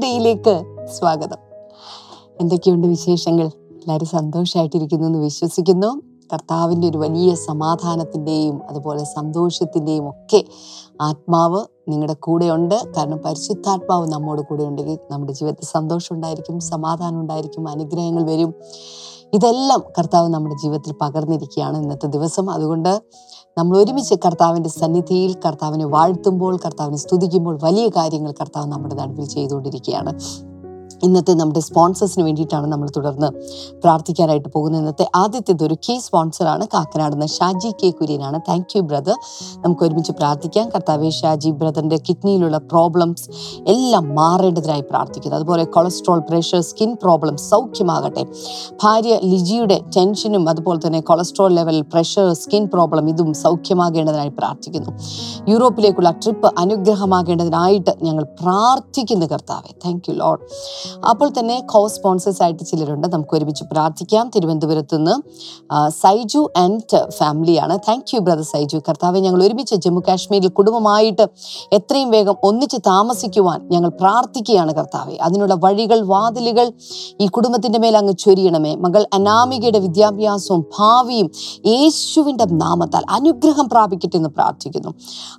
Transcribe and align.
ടുഡേയിലേക്ക് 0.00 0.86
സ്വാഗതം. 0.98 1.36
എന്തൊക്കെയുണ്ട് 2.40 2.86
വിശേഷങ്ങൾ? 2.86 3.46
എല്ലാവരും 3.46 4.06
സന്തോഷമായിട്ടിരിക്കുന്നു 4.06 5.06
എന്ന് 5.06 5.18
വിശ്വസിക്കുന്നു. 5.18 6.02
കർത്താവിന്റെ 6.32 6.88
ഒരു 6.88 6.98
വലിയ 6.98 7.34
സമാധാനത്തിന്റെയും 7.34 8.60
അതുപോലെ 8.70 9.04
സന്തോഷത്തിന്റെയും 9.04 10.08
ഒക്കെ 10.08 10.44
ആത്മാവ് 11.00 11.64
നിങ്ങളുടെ 11.88 12.14
കൂടെയുണ്ട് 12.14 12.74
കാരണം 12.96 13.18
പരിശുദ്ധാത്മാവ് 13.18 14.08
നമ്മോട് 14.08 14.40
കൂടെ 14.40 14.64
ഉണ്ടെങ്കിൽ 14.64 14.98
നമ്മുടെ 15.10 15.32
ജീവിതത്തിൽ 15.32 15.66
സന്തോഷം 15.66 16.14
ഉണ്ടായിരിക്കും 16.14 16.60
സമാധാനം 16.60 17.20
ഉണ്ടായിരിക്കും 17.20 17.68
അനുഗ്രഹങ്ങൾ 17.68 18.22
വരും. 18.22 18.54
ഇതെല്ലാം 19.34 19.82
കർത്താവ് 19.98 20.28
നമ്മുടെ 20.28 20.54
ജീവിതത്തിൽ 20.54 20.92
പകർന്നിരിക്കുകയാണ് 20.92 21.76
ഇന്നത്തെ 21.82 22.06
ദിവസം. 22.06 22.50
അതുകൊണ്ട് 22.50 23.02
നമ്മൾ 23.58 23.78
ഒരുമിച്ച് 23.78 24.14
കർത്താവിന്റെ 24.14 24.70
സന്നിധിയിൽ 24.70 25.36
കർത്താവിനെ 25.46 25.84
വാഴ്ത്തുമ്പോൾ 25.84 26.56
കർത്താവിനെ 26.56 26.96
സ്തുതിക്കുമ്പോൾ 26.96 27.58
വലിയ 27.62 27.88
കാര്യങ്ങൾ 27.88 28.32
കർത്താവ് 28.32 28.66
നമ്മുടെ 28.66 28.94
നടുവിൽ 28.94 29.24
ചെയ്തുകൊണ്ടിരിക്കുകയാണ്. 29.24 30.12
ഇന്നത്തെ 31.04 31.32
നമ്മുടെ 31.34 31.60
സ്പോൺസേഴ്സിന് 31.60 32.24
വേണ്ടിയിട്ടാണ് 32.24 32.66
നമ്മൾ 32.66 32.88
തുടർന്ന് 32.96 33.28
പ്രാർത്ഥിക്കാനായിട്ട് 33.82 34.48
പോകുന്നത്. 34.48 34.80
ഇന്നത്തെ 34.80 35.06
ആദ്യത്തേത് 35.14 35.64
ഒരു 35.64 35.74
കീ 35.74 35.98
സ്പോൺസറാണ് 35.98 36.66
കാക്കനാട് 36.74 37.12
നിന്ന് 37.12 37.26
ഷാജി 37.26 37.70
കെ 37.82 37.90
കുര്യനാണ്. 37.90 38.40
താങ്ക് 38.48 38.76
യു 38.76 38.82
ബ്രദർ 38.82 39.16
നമുക്ക് 39.56 39.82
ഒരുമിച്ച് 39.84 40.12
പ്രാർത്ഥിക്കാം. 40.12 40.68
കർത്താവെ 40.68 41.10
ഷാജി 41.10 41.50
ബ്രദറിന്റെ 41.50 41.96
കിഡ്നിയിലുള്ള 42.08 42.58
പ്രോബ്ലംസ് 42.58 43.24
എല്ലാം 43.66 44.14
മാറേണ്ടതിനായി 44.14 44.80
പ്രാർത്ഥിക്കുന്നു. 44.80 45.36
അതുപോലെ 45.36 45.64
കൊളസ്ട്രോൾ 45.64 46.18
പ്രഷർ 46.30 46.60
സ്കിൻ 46.60 46.94
പ്രോബ്ലം 46.94 47.36
സൗഖ്യമാകട്ടെ. 47.36 48.24
ഭാര്യ 48.82 49.18
ലിജിയുടെ 49.24 49.80
ടെൻഷനും 49.96 50.48
അതുപോലെ 50.48 50.80
തന്നെ 50.86 51.00
cholesterol 51.00 51.52
level 51.52 51.84
pressure 51.92 52.32
skin 52.32 52.66
problem 52.66 53.08
ഇതും 53.08 53.34
സൗഖ്യമാകേണ്ടതിനായി 53.34 54.28
പ്രാർത്ഥിക്കുന്നു. 54.28 54.90
യൂറോപ്പിലേക്കുള്ള 55.48 56.10
ട്രിപ്പ് 56.10 56.48
അനുഗ്രഹമാകേണ്ടതിനായിട്ട് 56.58 57.94
ഞങ്ങൾ 58.02 58.24
പ്രാർത്ഥിക്കുന്നു 58.40 59.26
കർത്താവെ. 59.26 59.72
താങ്ക് 59.84 60.10
യു 60.10 60.14
ലോഡ് 60.14 60.40
അപ്പോൾ 61.08 61.30
തന്നെ 61.38 61.60
കോ 61.74 61.88
സ്പോൺസേഴ്സ് 61.88 62.42
ആയിട്ട് 62.42 62.64
ചിലരുണ്ട്. 62.64 63.08
നമുക്ക് 63.14 63.36
ഒരുമിച്ച് 63.36 63.64
പ്രാർത്ഥിക്കാം. 63.64 64.30
തിരുവനന്തപുരത്ത് 64.36 64.96
നിന്ന് 64.96 65.14
സൈജു 65.90 66.50
ആൻഡ് 66.56 67.10
ഫാമിലിയാണ്. 67.10 67.78
Thank 67.88 68.14
you 68.14 68.20
brother 68.20 68.42
Saiju. 68.42 68.78
കർത്താവെ 68.88 69.20
ഞങ്ങൾ 69.20 69.44
ഒരുമിച്ച് 69.44 69.74
ജമ്മു 69.74 70.00
കാശ്മീരിൽ 70.08 70.48
കുടുംബമായിട്ട് 70.48 71.26
എത്രയും 71.72 72.10
വേഗം 72.10 72.36
ഒന്നിച്ച് 72.42 72.76
താമസിക്കുവാൻ 72.86 73.68
ഞങ്ങൾ 73.68 73.88
പ്രാർത്ഥിക്കുകയാണ് 73.88 74.74
കർത്താവെ. 74.74 75.16
അതിനുള്ള 75.22 75.54
വഴികൾ 75.54 76.00
വാതിലുകൾ 76.00 76.72
ഈ 77.20 77.26
കുടുംബത്തിന്റെ 77.26 77.78
മേൽ 77.78 77.96
അങ്ങ് 77.96 78.12
ചൊരിയണമേ. 78.18 78.74
മകൾ 78.74 79.06
അനാമികയുടെ 79.12 79.78
വിദ്യാഭ്യാസവും 79.78 80.64
ഭാവിയും 80.78 81.30
യേശുവിന്റെ 81.66 82.44
നാമത്താൽ 82.44 83.04
അനുഗ്രഹം 83.10 83.68
പ്രാപിക്കട്ടെ 83.68 84.16
എന്ന് 84.16 84.28
പ്രാർത്ഥിക്കുന്നു. 84.28 84.94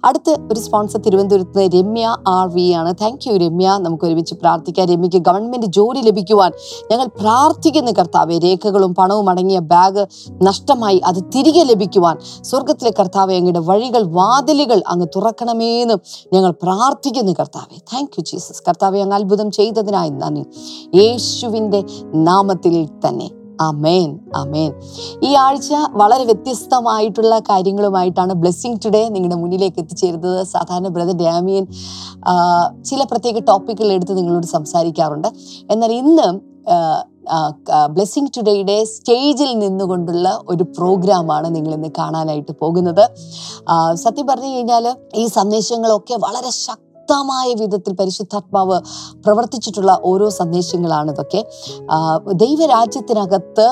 അടുത്ത 0.05 0.29
ഒരു 0.51 0.59
സ്പോൺസർ 0.59 0.99
തിരുവനന്തപുരത്ത് 0.99 1.59
നിന്ന് 1.59 1.77
രമ്യ 1.79 2.17
ആർ 2.27 2.47
വി 2.47 2.71
ആണ്. 2.71 2.93
Thank 3.01 3.29
you 3.29 3.37
Ramya. 3.37 3.77
നമുക്ക് 3.81 4.05
ഒരുമിച്ച് 4.05 4.35
പ്രാർത്ഥിക്കാം. 4.35 4.87
രമ്യക്ക് 4.87 5.17
ഗവൺമെന്റ് 5.41 5.65
ജോലി 5.65 6.01
ലഭിക്കുവാൻ 6.01 6.51
ഞങ്ങൾ 6.91 7.07
പ്രാർത്ഥിക്കുന്ന 7.21 7.91
കർത്താവെ. 7.91 8.37
രേഖകളും 8.37 8.95
പണവും 8.95 9.29
അടങ്ങിയ 9.29 9.59
ബാഗ് 9.59 10.05
നഷ്ടമായി 10.41 11.01
അത് 11.05 11.19
തിരികെ 11.35 11.63
ലഭിക്കുവാൻ 11.63 12.17
സ്വർഗത്തിലെ 12.43 12.91
കർത്താവെ 12.99 13.35
അങ്ങയുടെ 13.35 13.59
വഴികൾ 13.59 14.03
വാതിലുകൾ 14.03 14.83
അങ്ങ് 14.87 15.07
തുറക്കണമേന്ന് 15.15 15.95
ഞങ്ങൾ 16.33 16.51
പ്രാർത്ഥിക്കുന്നു 16.51 17.31
കർത്താവെ. 17.39 17.77
താങ്ക് 17.93 18.09
യു 18.19 18.23
ജീസസ് 18.23 18.63
കർത്താവെ 18.67 18.99
അങ്ങ് 18.99 19.15
അത്ഭുതം 19.15 19.51
ചെയ്തതിനായി 19.51 20.09
നന്ദി. 20.09 20.43
യേശുവിന്റെ 20.95 21.83
നാമത്തിൽ 22.13 22.75
തന്നെ. 23.07 23.29
അമേൻ 23.59 24.19
അമേൻ 24.35 24.71
ഈ 25.23 25.31
ആഴ്ച 25.35 25.71
വളരെ 26.01 26.23
വ്യത്യസ്തമായിട്ടുള്ള 26.23 27.39
കാര്യങ്ങളുമായിട്ടാണ് 27.39 28.33
ബ്ലെസ്സിങ് 28.33 28.79
ടുഡേ 28.85 29.03
നിങ്ങളുടെ 29.09 29.35
മുന്നിലേക്ക് 29.35 29.79
എത്തിച്ചേരുന്നത്. 29.79 30.39
സാധാരണ 30.43 30.87
ബ്രദർ 30.87 31.17
ഡാമിയൻ 31.23 31.65
ചില 32.83 33.03
പ്രത്യേക 33.03 33.39
ടോപ്പിക്കുകൾ 33.49 33.91
എടുത്ത് 33.91 34.17
നിങ്ങളോട് 34.17 34.47
സംസാരിക്കാറുണ്ട്. 34.55 35.29
എന്നാൽ 35.71 35.91
ഇന്ന് 35.91 36.27
ബ്ലെസ്സിങ് 37.95 38.31
ടുഡേയുടെ 38.37 38.77
സ്റ്റേജിൽ 38.83 39.51
നിന്നുകൊണ്ടുള്ള 39.59 40.27
ഒരു 40.49 40.63
പ്രോഗ്രാമാണ് 40.77 41.55
നിങ്ങൾ 41.55 41.73
ഇന്ന് 41.73 41.89
കാണാനായിട്ട് 41.99 42.53
പോകുന്നത്. 42.61 43.03
സത്യം 44.03 44.27
പറഞ്ഞു 44.27 44.51
കഴിഞ്ഞാൽ 44.55 44.95
ഈ 45.15 45.25
സന്ദേശങ്ങളൊക്കെ 45.37 46.17
വളരെ 46.27 46.51
ശക്തമായ 47.11 47.47
വിധത്തിൽ 47.53 47.93
പരിശുദ്ധാത്മാവ് 47.93 48.75
പ്രവർത്തിച്ചിട്ടുള്ള 49.23 49.91
ഓരോ 50.03 50.27
സന്ദേശങ്ങളാണ് 50.31 51.09
ഇതൊക്കെ 51.11 51.41
ദൈവരാജ്യത്തിനകത്ത് 52.35 53.65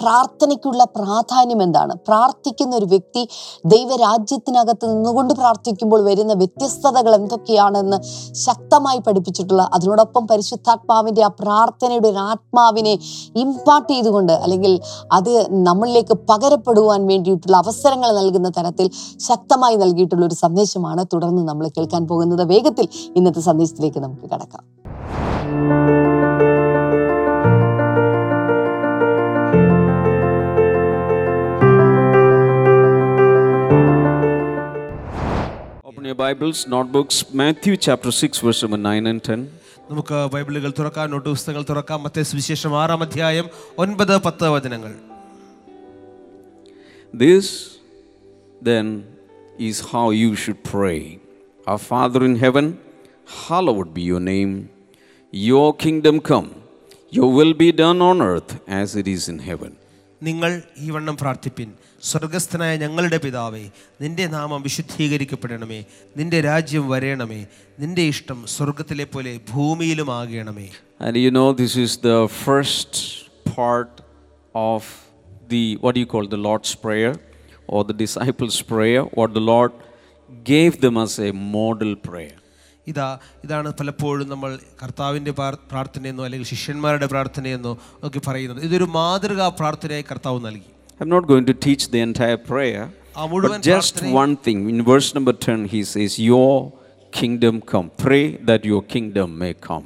പ്രാർത്ഥനയ്ക്കുള്ള 0.00 0.84
പ്രാധാന്യം 0.84 1.62
എന്താണ്? 1.62 1.94
പ്രാർത്ഥിക്കുന്ന 2.08 2.76
ഒരു 2.76 2.84
വ്യക്തി 2.84 3.28
ദൈവരാജ്യത്തിനകത്ത് 3.64 4.86
നിന്നുകൊണ്ട് 4.94 5.34
പ്രാർത്ഥിക്കുമ്പോൾ 5.34 6.04
വരുന്ന 6.04 6.32
വ്യത്യസ്തതകൾ 6.32 7.14
എന്തൊക്കെയാണെന്ന് 7.14 7.98
ശക്തമായി 8.34 8.98
പഠിപ്പിച്ചിട്ടുള്ള 8.98 9.70
അതിനോടൊപ്പം 9.72 10.26
പരിശുദ്ധാത്മാവിന്റെ 10.26 11.22
ആ 11.22 11.30
പ്രാർത്ഥനയുടെ 11.42 12.08
ഒരു 12.08 12.18
ആത്മാവിനെ 12.18 12.98
ഇമ്പാർട്ട് 13.36 13.92
ചെയ്തുകൊണ്ട് 13.92 14.32
അല്ലെങ്കിൽ 14.32 14.80
അത് 15.12 15.32
നമ്മളിലേക്ക് 15.52 16.16
പകരപ്പെടുവാൻ 16.30 17.06
വേണ്ടിയിട്ടുള്ള 17.06 17.56
അവസരങ്ങൾ 17.56 18.12
നൽകുന്ന 18.20 18.48
തരത്തിൽ 18.48 18.90
ശക്തമായി 19.20 19.76
നൽകിയിട്ടുള്ള 19.76 20.26
ഒരു 20.26 20.34
സന്ദേശമാണ് 20.34 21.04
തുടർന്ന് 21.12 21.48
നമ്മൾ 21.48 21.68
കേൾക്കാൻ 21.68 22.06
പോകുന്നത്. 22.06 22.44
വേഗത്തിൽ 22.44 22.88
ഇന്നത്തെ 23.16 23.40
സന്ദേശത്തിലേക്ക് 23.40 23.98
നമുക്ക് 23.98 24.28
കടക്കാം. 24.34 24.64
Your 36.12 36.16
Bibles, 36.16 36.66
notebooks, 36.66 37.32
Matthew 37.32 37.74
chapter 37.76 38.10
6, 38.12 38.38
verse 38.40 38.62
number 38.62 38.78
9 38.78 39.06
and 39.10 39.20
10. 39.26 39.44
നമുക്ക് 39.90 40.16
ബൈബിളുകൾ 40.32 40.70
തുറക്കാം 40.78 41.06
നോട്ട് 41.12 41.26
പുസ്തകങ്ങൾ 41.34 41.62
തുറക്കാം 41.70 41.98
മറ്റേ 42.06 42.22
സുവിശേഷം 42.30 42.72
ആറാം 42.80 43.00
അധ്യായം 43.06 43.46
ഒൻപത് 43.82 44.14
പത്ത് 44.26 44.50
വചനങ്ങൾ 44.54 44.92
This 47.22 47.46
then 48.68 48.86
is 49.68 49.78
how 49.92 50.04
you 50.22 50.30
should 50.42 50.60
pray. 50.74 51.00
Our 51.66 51.82
Father 51.90 52.22
in 52.28 52.36
heaven, 52.44 52.66
hallowed 53.42 53.90
be 53.96 54.04
your 54.12 54.22
name. 54.34 54.52
Your 55.32 55.68
kingdom 55.84 56.18
come. 56.30 56.50
Your 57.18 57.30
will 57.38 57.54
be 57.64 57.70
done 57.84 58.00
on 58.10 58.20
earth 58.32 58.52
as 58.80 58.90
it 59.02 59.08
is 59.16 59.24
in 59.34 59.40
heaven. 59.48 59.72
നിങ്ങൾ 60.22 60.50
ഈ 60.84 60.90
വണ്ണം 60.96 61.16
പ്രാർത്ഥിപ്പിൻ 61.22 61.70
സ്വർഗസ്ഥനായ 62.02 62.76
ഞങ്ങളുടെ 62.76 63.16
പിതാവേ 63.16 63.70
നിന്റെ 64.00 64.26
നാമം 64.26 64.62
വിശുദ്ധീകരിക്കപ്പെടണമേ 64.62 65.84
നിന്റെ 66.16 66.40
രാജ്യം 66.40 66.88
വരയണമേ 66.88 67.46
നിന്റെ 67.80 68.02
ഇഷ്ടം 68.02 68.44
സ്വർഗത്തിലെ 68.46 69.04
പോലെ 69.04 69.40
ഭൂമിയിലും 69.50 70.14
ആകണമേ. 70.14 70.68
And 71.00 71.16
you 71.16 71.30
know, 71.30 71.58
this 71.60 71.78
is 71.78 71.90
the 72.04 72.26
first 72.26 72.92
part 73.48 74.02
of 74.56 74.82
the, 75.52 75.80
what 75.80 75.94
do 75.94 76.02
you 76.02 76.06
call, 76.14 76.30
the 76.30 76.42
Lord's 76.42 76.74
Prayer 76.86 77.18
or 77.74 77.88
the 77.88 77.96
disciples' 78.04 78.74
prayer, 78.74 79.04
what 79.04 79.30
the 79.30 79.44
Lord 79.44 79.70
gave 80.52 80.72
them 80.72 80.98
as 81.04 81.20
a 81.20 81.30
model 81.30 82.10
prayer. 82.10 82.42
ഇതാ 82.86 83.18
ഇതാണ് 83.44 83.72
പലപ്പോഴും 83.80 84.28
നമ്മൾ 84.28 84.58
കർത്താവിന്റെ 84.82 85.30
പ്രാർ- 85.30 85.58
പ്രാർത്ഥനയെന്നോ 85.70 86.24
അല്ലെങ്കിൽ 86.24 86.48
ശിഷ്യന്മാരുടെ 86.48 87.06
പ്രാർത്ഥനയെന്നോ 87.06 87.78
ഒക്കെ 88.02 88.20
പറയുന്നത്. 88.26 88.64
ഇതൊരു 88.64 88.84
മാതൃകാ 88.84 89.48
പ്രാർത്ഥനയായി 89.48 90.04
കർത്താവ് 90.10 90.46
നൽകി. 90.46 90.71
I'm 91.01 91.09
not 91.09 91.25
going 91.27 91.45
to 91.45 91.55
teach 91.65 91.83
the 91.91 92.01
entire 92.01 92.39
prayer, 92.51 92.83
ആ 93.17 93.25
മുഴുവൻ 93.25 93.51
but 93.53 93.67
just 93.67 93.91
പ്രാർത്ഥനയും- 93.93 94.17
one 94.17 94.33
thing. 94.47 94.59
In 94.69 94.79
verse 94.85 95.09
number 95.17 95.33
10, 95.45 95.59
he 95.75 95.81
says, 95.93 96.13
Your 96.31 96.51
kingdom 97.13 97.55
come. 97.71 97.87
Pray 98.05 98.23
that 98.49 98.63
your 98.65 98.81
kingdom 98.95 99.29
may 99.43 99.53
come. 99.67 99.85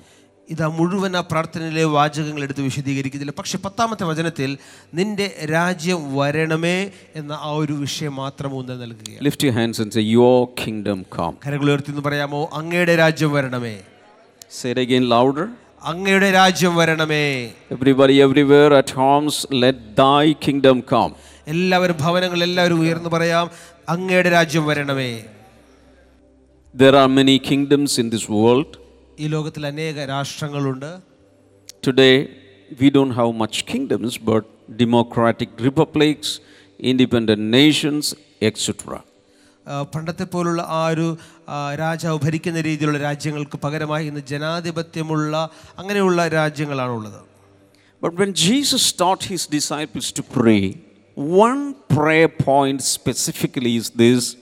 ഇതാ 0.49 0.67
മുഴുവൻ 0.77 1.13
ആ 1.17 1.21
പ്രാർത്ഥനയിലെ 1.31 1.83
വാചകങ്ങൾ 1.93 2.41
എടുത്ത് 2.43 2.61
വിശദീകരിക്കുന്നില്ല 2.61 3.33
പക്ഷെ 3.37 3.57
പത്താമത്തെ 3.57 4.05
വചനത്തിൽ 4.05 4.49
നിന്റെ 4.93 5.27
രാജ്യം 5.53 6.15
വരണമേ 6.17 6.77
എന്ന 7.15 7.33
ആ 7.41 7.51
ഒരു 7.61 7.73
വിഷയം 7.83 8.15
മാത്രം 8.15 8.51
ഊന്നൽ 8.59 8.79
നൽകുകയാണ് 8.83 9.23
Lift 9.27 9.43
your 9.47 9.55
hands 9.59 9.79
and 9.83 9.91
say, 9.97 10.03
Your 10.17 10.35
kingdom 10.63 10.99
come. 11.17 11.35
കരകൾ 11.45 11.67
ഉയർത്തി 11.71 11.91
എന്ന് 11.95 12.03
പറയാമോ 12.09 12.41
അങ്ങയുടെ 12.59 12.95
രാജ്യം 13.03 13.31
വരണമേ 13.37 13.75
Say 14.59 14.69
it 14.75 14.81
again 14.85 15.05
louder. 15.15 15.45
അങ്ങയുടെ 15.82 16.28
രാജ്യം 16.38 16.74
വരണമേ 16.80 17.26
Everybody, 17.76 18.14
everywhere 18.26 18.72
at 18.80 18.90
homes, 19.00 19.36
let 19.62 19.78
thy 20.02 20.24
kingdom 20.46 20.78
come. 20.92 21.12
എല്ലാവരും 21.52 21.96
ഭവനങ്ങൾ 22.04 22.40
എല്ലാവരും 22.48 22.78
ഉയർന്നു 22.84 23.10
പറയാം 23.16 23.46
അങ്ങയുടെ 23.94 24.30
രാജ്യം 24.36 24.64
വരണമേ 24.70 25.10
There 26.74 26.96
are 27.02 27.08
many 27.18 27.36
kingdoms 27.50 27.92
in 28.02 28.08
this 28.14 28.24
world. 28.36 28.70
ഈ 29.18 29.28
ലോകത്തിൽ 29.34 29.62
അനേക 29.72 30.06
രാഷ്ട്രങ്ങളുണ്ട് 30.14 30.90
Today, 31.86 32.14
we 32.80 32.88
don't 32.96 33.14
have 33.18 33.30
much 33.42 33.56
kingdoms, 33.72 34.12
but 34.30 34.44
democratic 34.84 35.50
republics, 35.66 36.28
independent 36.92 37.42
nations, 37.58 38.04
etc. 38.48 39.02
പണ്ടത്തെ 39.94 40.26
പോലുള്ള 40.32 40.62
ആ 40.78 40.82
ഒരു 40.92 41.06
രാജാവ് 41.82 42.18
ഭരിക്കുന്ന 42.18 42.60
രീതിയിലുള്ള 42.60 42.98
രാജ്യങ്ങൾക്ക് 42.98 43.58
പകരമായി 43.58 44.06
ഇന്ന് 44.06 44.22
ജനാധിപത്യമുള്ള 44.32 45.50
അങ്ങനെയുള്ള 45.78 46.28
രാജ്യങ്ങളാണുള്ളത് 46.28 47.20
But 48.02 48.14
when 48.20 48.32
Jesus 48.34 48.92
taught 48.92 49.22
his 49.24 49.42
disciples 49.46 50.12
to 50.12 50.22
pray, 50.22 50.62
one 51.16 51.62
prayer 51.88 52.28
point 52.28 52.82
specifically 52.96 53.72
is 53.76 53.86
this 54.02 54.36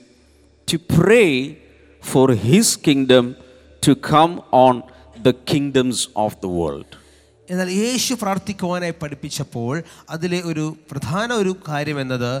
to 0.67 0.77
pray 0.97 1.29
for 2.03 2.33
his 2.47 2.75
kingdom 2.87 3.35
to 3.81 3.95
come 4.11 4.33
on 4.65 4.83
the 5.23 5.33
kingdoms 5.51 5.99
of 6.15 6.33
the 6.41 6.51
world. 6.59 6.89
എന്നാൽ 7.51 7.69
യേശു 7.69 8.13
പ്രാർത്ഥിക്കുവാനായി 8.13 8.93
പഠിപ്പിച്ചപ്പോൾ 9.01 9.73
അതിലെ 10.09 10.41
ഒരു 10.41 10.65
പ്രധാന 10.91 11.33
ഒരു 11.33 11.55
കാര്യം 11.69 11.99
എന്നത് 11.99 12.31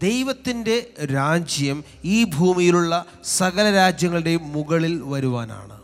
ദൈവത്തിന്റെ 0.00 0.76
രാജ്യം 1.14 1.78
ഈ 2.14 2.18
ഭൂമിയിലുള്ള 2.36 2.94
സകല 3.38 3.66
രാജ്യങ്ങളുടെയും 3.80 4.44
മുകളിൽ 4.56 4.96
വരുവാനാണ് 5.14 5.74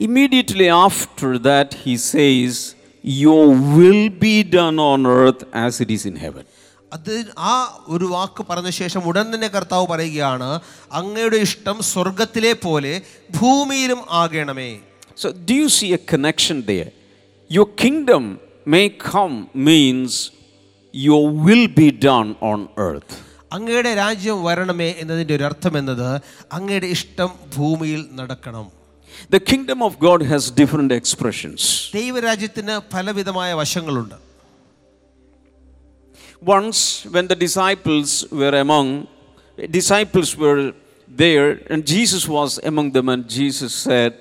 Immediately 0.00 0.68
after 0.86 1.38
that, 1.40 1.74
he 1.84 1.96
says, 2.04 2.74
Your 3.04 3.42
will 3.76 4.08
be 4.20 4.42
done 4.54 4.78
on 4.82 5.06
earth 5.08 5.42
as 5.64 5.80
it 5.80 5.90
is 5.90 6.04
in 6.04 6.16
heaven. 6.16 6.44
അത് 6.92 7.14
ആ 7.52 7.54
ഒരു 7.94 8.06
വാക്ക് 8.14 8.42
പറഞ്ഞ 8.48 8.70
ശേഷം 8.80 9.02
ഉടൻ 9.10 9.26
തന്നെ 9.34 9.48
കർത്താവ് 9.54 9.86
പറയുകയാണ് 9.92 10.48
അങ്ങയുടെ 11.00 11.38
ഇഷ്ടം 11.46 11.76
സ്വർഗത്തിലെ 11.92 12.52
പോലെ 12.66 12.94
ഭൂമിയിലും 13.38 14.02
ആകണമേ 14.22 14.72
So, 15.16 15.28
do 15.48 15.54
you 15.54 15.68
see 15.78 15.90
a 15.92 16.02
connection 16.12 16.56
there? 16.70 16.88
Your 17.50 17.66
kingdom 17.82 18.22
may 18.66 18.86
come 19.10 19.34
means 19.68 20.12
your 20.93 21.29
will 21.29 21.67
be 21.81 21.89
done 22.09 22.29
on 22.51 22.69
earth. 22.77 23.11
അങ്ങയുടെ 23.55 23.91
രാജ്യം 24.03 24.39
വരണമേ 24.47 24.87
എന്നതിൻ്റെ 25.01 25.33
ഒരു 25.37 25.45
അർത്ഥം 25.49 25.73
എന്നത് 25.81 26.09
അങ്ങയുടെ 26.57 26.89
ഇഷ്ടം 26.97 27.31
ഭൂമിയിൽ 27.57 28.03
നടക്കണം 28.19 28.67
The 29.35 29.39
kingdom 29.51 29.79
of 29.87 29.93
God 30.07 30.19
has 30.31 30.43
different 30.59 30.91
expressions. 30.99 31.61
ദൈവരാജ്യത്തിന് 31.99 32.75
പലവിധമായ 32.93 33.53
വശങ്ങളുണ്ട് 33.61 34.17
Once, 36.41 37.05
when 37.13 37.27
the 37.27 37.35
disciples 37.35 38.09
were 38.31 38.55
among, 38.65 39.07
disciples 39.79 40.37
were 40.37 40.61
there, 41.07 41.59
and 41.69 41.85
Jesus 41.85 42.23
was 42.37 42.59
among 42.63 42.91
them, 42.91 43.09
and 43.09 43.27
Jesus 43.27 43.73
said, 43.73 44.11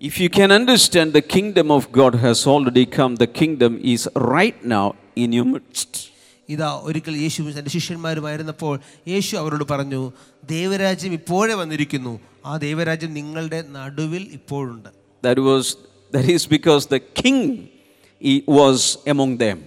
If 0.00 0.20
you 0.20 0.28
can 0.28 0.52
understand, 0.52 1.14
the 1.14 1.22
kingdom 1.22 1.70
of 1.70 1.90
God 1.92 2.16
has 2.16 2.46
already 2.46 2.84
come, 2.84 3.16
the 3.16 3.26
kingdom 3.26 3.80
is 3.82 4.02
right 4.14 4.62
now 4.62 4.86
in 5.15 5.33
your 5.33 5.45
midst. 5.45 5.91
ഇതാ 6.49 6.69
ഒരിക്കൽ 6.83 7.15
യേശു 7.23 7.41
തന്റെ 7.49 7.71
ശിഷ്യന്മാരുമായിരുന്നപ്പോൾ 7.75 8.73
യേശു 9.07 9.33
അവരോട് 9.37 9.65
പറഞ്ഞു 9.69 10.01
ദൈവരാജ്യം 10.49 11.13
ഇപ്പോഴേ 11.19 11.53
വന്നിരിക്കുന്നു 11.53 12.13
ആ 12.45 12.57
ദൈവരാജ്യം 12.57 13.13
നിങ്ങളുടെ 13.19 13.61
നടുവിൽ 13.77 14.23
ഇപ്പോഴുണ്ട് 14.39 14.89
That 15.23 15.39
was 15.41 15.65
that 16.13 16.27
is 16.35 16.43
because 16.47 16.83
the 16.87 17.01
king 17.21 17.39
he 18.21 18.33
was 18.59 18.79
among 19.13 19.33
them. 19.37 19.57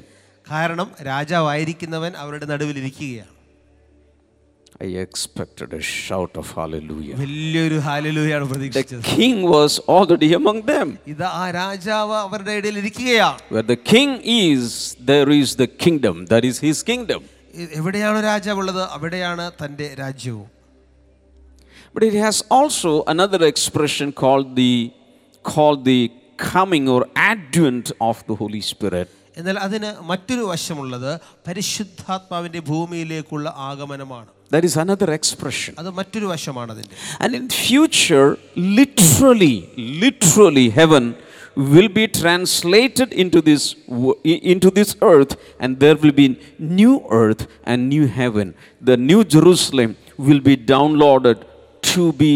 കാരണം 0.47 0.89
രാജാവായിരിക്കുന്നവൻ 1.11 2.13
അവരുടെ 2.23 2.47
നടുവിൽ 2.47 2.77
ഇരിക്കുകയാണ് 2.79 3.33
I 4.82 4.90
expected 5.00 5.70
a 5.74 5.82
shout 5.98 6.34
of 6.38 6.48
hallelujah. 6.54 7.16
വലിയൊരു 7.22 7.78
ഹാലലൂയാണ് 7.88 8.44
The 8.44 8.52
പ്രതീക്ഷിച്ചത് 8.52 9.02
king 9.16 9.38
was 9.56 9.72
already 9.96 10.30
among 10.34 10.60
them. 10.70 10.88
ഇത് 11.14 11.26
ആ 11.32 11.44
രാജാവ് 11.58 12.16
അവരുടെ 12.26 12.54
ഇടയിൽ 12.60 12.78
ഇരിക്കുകയാണ് 12.84 13.40
Where 13.56 13.68
the 13.74 13.80
king 13.94 14.12
is, 14.44 14.62
there 15.12 15.30
is 15.40 15.50
the 15.56 15.70
kingdom. 15.86 16.16
That 16.34 16.46
is 16.52 16.58
his 16.60 16.80
kingdom. 16.84 17.22
A- 17.56 17.70
എവിടെയാണോ 17.80 18.22
രാജാവുള്ളത് 18.30 18.82
അവിടെയാണ് 18.96 19.46
തൻ്റെ 19.62 19.88
രാജ്യവും 20.04 20.48
But 21.96 22.04
it 22.04 22.18
has 22.20 22.38
also 22.52 22.90
another 23.08 23.42
expression 23.46 24.08
called 24.14 24.50
the 24.56 24.74
called 25.46 25.84
the 25.86 26.02
coming 26.50 26.88
or 26.88 27.02
advent 27.32 27.88
of 28.02 28.18
the 28.28 28.36
Holy 28.36 28.64
Spirit. 28.72 29.08
എന്നാൽ 29.38 29.58
അതിന് 29.66 29.90
മറ്റൊരു 30.08 30.44
വശമുള്ളത് 30.52 31.12
പരിശുദ്ധാത്മാവിൻ്റെ 31.48 32.62
ഭൂമിയിലേക്കുള്ള 32.70 33.48
ആഗമനമാണ് 33.70 34.30
That 34.52 34.64
is 34.64 34.78
another 34.78 35.14
expression. 35.14 35.76
അത് 35.78 35.90
മറ്റൊരു 35.90 36.26
വശമാണ് 36.26 36.72
അതിൻ്റെ 36.72 36.96
And 37.20 37.36
in 37.36 37.50
future, 37.68 38.28
literally, 38.80 39.56
literally, 39.78 40.70
heaven 40.70 41.16
will 41.58 41.90
be 41.90 42.08
translated 42.08 43.14
into 43.14 43.42
this 43.46 43.76
wo- 43.90 44.18
i- 44.26 44.42
into 44.44 44.70
this 44.76 44.96
earth, 45.02 45.34
and 45.62 45.80
there 45.80 45.96
will 45.96 46.14
be 46.14 46.28
new 46.60 47.02
earth 47.12 47.48
and 47.66 47.88
new 47.88 48.08
heaven. 48.08 48.54
The 48.88 48.98
new 49.10 49.24
Jerusalem 49.24 49.96
will 50.20 50.42
be 50.42 50.56
downloaded 50.68 51.38
to 51.96 52.14
be 52.14 52.34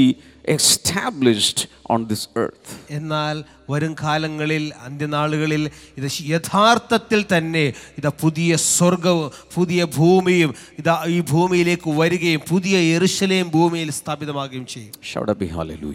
established 0.48 1.60
on 1.90 2.10
this 2.10 2.28
earth. 2.36 2.68
എന്നാൽ 2.90 3.36
വരും 3.71 3.93
കാലങ്ങളിൽ 4.03 4.65
അന്ത്യനാളുകളിൽ 4.87 5.63
ഇത് 5.99 6.09
യഥാർത്ഥത്തിൽ 6.27 7.21
തന്നെ 7.33 7.65
ഇത് 7.99 8.09
പുതിയ 8.23 8.57
സ്വർഗവും 8.57 9.29
പുതിയ 9.55 9.85
ഭൂമിയും 9.99 10.55
ഇത് 10.79 10.91
ഈ 11.07 11.19
ഭൂമിയിലേക്ക് 11.33 11.91
വരികയും 11.91 12.43
പുതിയ 12.49 12.79
എറിശലയും 12.97 13.51
ഭൂമിയിൽ 13.51 13.91
സ്ഥാപിതമാകുകയും 13.91 14.67
ചെയ്യും. 14.67 14.93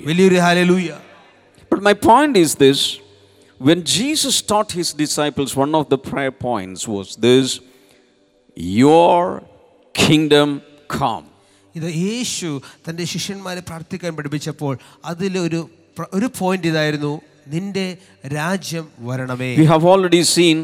വലിയൊരു 0.05 0.39
hallelujah 0.45 0.89
But 1.71 1.81
my 1.81 1.95
point 2.09 2.33
is 2.37 2.51
this 2.55 2.79
when 3.61 3.79
Jesus 3.83 4.35
taught 4.41 4.71
his 4.71 4.89
disciples, 4.93 5.49
one 5.55 5.73
of 5.75 5.85
the 5.89 5.99
prayer 6.09 6.33
points 6.47 6.81
was 6.87 7.07
this 7.17 7.47
Your 8.57 9.21
kingdom 9.95 10.49
come. 10.89 11.25
ഇത് 11.75 11.87
യേശു 12.07 12.49
തന്റെ 12.87 13.03
ശിഷ്യന്മാരെ 13.03 13.61
പ്രാർത്ഥിക്കാൻ 13.61 14.11
പഠിപ്പിച്ചപ്പോൾ 14.15 14.73
അതിലൊരു 15.05 15.61
ഒരു 16.13 16.27
പോയിന്റ് 16.39 16.67
ഇതായിരുന്നു 16.67 17.13
നിന്റെ 17.54 17.86
രാജ്യം 18.38 18.86
വരണമേ 19.08 19.50
We 19.58 19.68
have 19.74 19.84
already 19.92 20.22
seen 20.36 20.58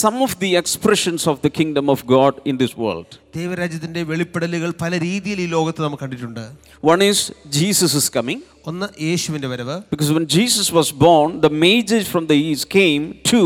some 0.00 0.16
of 0.26 0.32
the 0.42 0.50
expressions 0.60 1.22
of 1.26 1.36
the 1.44 1.50
kingdom 1.50 1.86
of 1.94 2.00
God 2.06 2.34
in 2.50 2.56
this 2.62 2.72
world. 2.76 3.08
ദൈവരാജ്യത്തിൻ്റെ 3.38 4.02
വെളിപ്പെടലുകൾ 4.10 4.70
പല 4.82 4.92
രീതിയിൽ 5.06 5.40
ഈ 5.44 5.48
ലോകത്ത് 5.56 5.80
നമ്മൾ 5.84 5.98
കണ്ടിട്ടുണ്ട് 6.04 6.44
One 6.92 7.02
is 7.10 7.18
Jesus 7.60 7.92
is 8.00 8.06
coming. 8.18 8.40
ഒന്ന് 8.70 8.86
യേശുവിൻ്റെ 9.08 9.48
വരവ് 9.52 9.76
Because 9.92 10.10
when 10.16 10.26
Jesus 10.36 10.68
was 10.78 10.88
born, 11.06 11.30
the 11.46 11.52
mages 11.66 12.04
from 12.12 12.26
the 12.32 12.38
east 12.48 12.66
came 12.78 13.04
to 13.32 13.40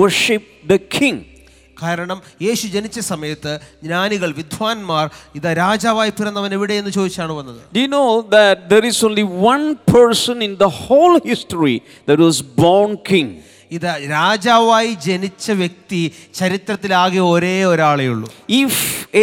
worship 0.00 0.44
the 0.72 0.78
king. 0.98 1.18
കാരണം 1.83 2.17
യേശു 2.47 2.65
ജനിച്ച 2.75 2.99
സമയത്ത് 3.11 3.53
ജ്ഞാനികൾ 3.85 4.29
വിദ്വാൻമാർ 4.39 5.05
ഇതാ 5.37 5.53
രാജാവായി 5.63 6.11
പിറന്നവൻ 6.19 6.53
എവിടെയെന്ന് 6.59 6.93
ചോദിച്ചാണ് 6.97 7.35
വന്നത് 7.39 7.61
Do 7.77 7.81
you 7.85 7.91
know 7.97 8.09
that 8.37 8.57
there 8.73 8.85
is 8.91 8.99
only 9.09 9.25
one 9.53 9.65
person 9.95 10.37
in 10.47 10.53
the 10.63 10.71
whole 10.81 11.17
history 11.31 11.77
that 12.09 12.19
was 12.27 12.39
born 12.61 12.91
king? 13.11 13.29
ഇതാ 13.71 13.91
രാജാവായി 14.13 14.91
ജനിച്ച 15.07 15.45
വ്യക്തി 15.61 16.01
ചരിത്രത്തിലാകെ 16.39 17.21
ഒരേ 17.33 17.57
ഒരാളേ 17.73 18.07
ഉള്ളൂ 18.13 18.27
If 18.63 18.75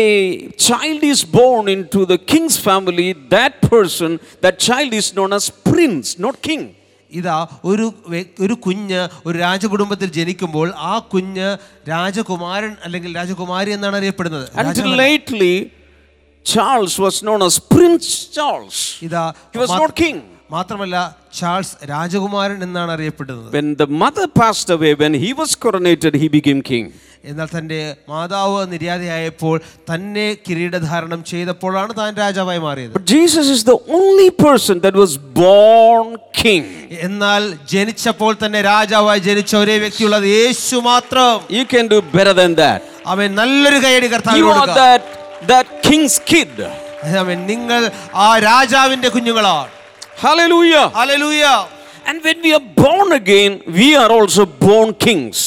a 0.04 0.06
child 0.68 1.02
is 1.12 1.20
born 1.38 1.66
into 1.68 2.00
the 2.12 2.18
king's 2.32 2.56
family, 2.68 3.08
that 3.36 3.54
person, 3.72 4.10
that 4.44 4.56
child 4.68 4.92
is 5.00 5.08
known 5.16 5.32
as 5.32 5.44
prince, 5.68 6.08
not 6.18 6.36
king. 6.48 6.62
ഇതാ 7.12 7.36
ഒരു 7.64 7.86
ഒരു 8.40 8.54
കുഞ്ഞ് 8.66 9.08
ഒരു 9.26 9.38
രാജകുടുംബത്തിൽ 9.38 10.08
ജനിക്കുമ്പോൾ 10.12 10.72
ആ 10.76 10.98
കുഞ്ഞ് 10.98 11.48
രാജകുമാരൻ 11.88 12.76
അല്ലെങ്കിൽ 12.84 13.16
രാജകുമാരി 13.16 13.70
എന്നാണ് 13.70 13.96
അറിയപ്പെടുന്നത്. 13.96 14.46
Lately 15.02 15.54
Charles 16.46 17.00
was 17.00 17.26
known 17.26 17.42
as 17.42 17.62
prince 17.74 18.10
as 18.40 18.78
ഇതാ 19.06 19.24
he 19.54 19.58
was 19.58 19.70
not 19.72 19.82
not 19.82 19.94
king. 20.04 20.18
മാത്രമല്ല 20.50 20.96
ചാൾസ് 21.38 21.74
രാജകുമാരൻ 21.90 22.58
എന്നാണ് 22.66 22.90
അറിയപ്പെടുന്നത് 22.96 23.48
When 23.52 23.68
the 23.82 23.88
mother 24.02 24.26
passed 24.40 24.70
away, 24.76 24.92
when 25.02 25.14
he 25.16 25.30
was 25.34 25.52
coronated, 25.64 26.14
he 26.22 26.28
became 26.30 26.62
king. 26.70 26.86
എന്നാൽ 27.24 27.48
തന്റെ 27.54 27.78
മാതാവ് 28.10 28.58
നിര്യാതയായപ്പോൾ 28.72 29.54
തന്നെ 29.90 30.26
കിരീടധാരണം 30.46 31.20
ചെയ്തപ്പോഴാണ് 31.30 31.92
താൻ 31.98 32.10
രാജാവായി 32.22 32.60
മാറിയത് 32.66 32.94
Jesus 33.12 33.50
is 33.56 33.64
the 33.68 33.74
only 33.98 34.28
person 34.42 34.76
that 34.84 35.00
was 35.02 35.18
born 35.38 36.04
born 36.04 36.08
king. 36.40 36.64
എന്നാൽ 37.08 37.42
ജനിച്ചപ്പോൾ 37.74 38.32
തന്നെ 38.42 38.60
രാജാവായി 38.70 39.22
ജനിച്ച 39.28 39.54
ഒരേ 39.62 39.76
വ്യക്തിയുള്ളത് 39.84 40.28
യേശു 40.36 40.76
മാത്രം 40.90 41.32
you 41.58 41.64
can 41.74 41.86
do 41.94 41.98
better 42.14 42.34
than 42.40 42.52
that 42.62 42.84
അവൻ 43.14 43.28
നല്ലൊരു 43.40 43.80
കൈയടി 43.86 44.06
You 44.06 44.14
കർത്താവിന് 44.14 44.52
are 44.56 44.70
that 44.82 45.08
that 45.44 45.48
that 45.50 45.88
king's 45.88 46.16
kid. 46.30 46.54
അവൻ 47.18 47.38
നിങ്ങൾ 47.50 47.82
ആ 48.20 48.30
രാജാവിന്റെ 48.48 49.08
കുഞ്ഞുങ്ങളാണ് 49.16 49.68
Hallelujah. 50.18 50.88
Hallelujah. 50.90 51.68
And 52.06 52.22
when 52.24 52.42
we 52.42 52.52
are 52.52 52.64
born 52.76 53.12
again, 53.12 53.62
we 53.68 53.94
are 53.94 54.10
also 54.10 54.44
born 54.66 54.94
kings. 55.06 55.40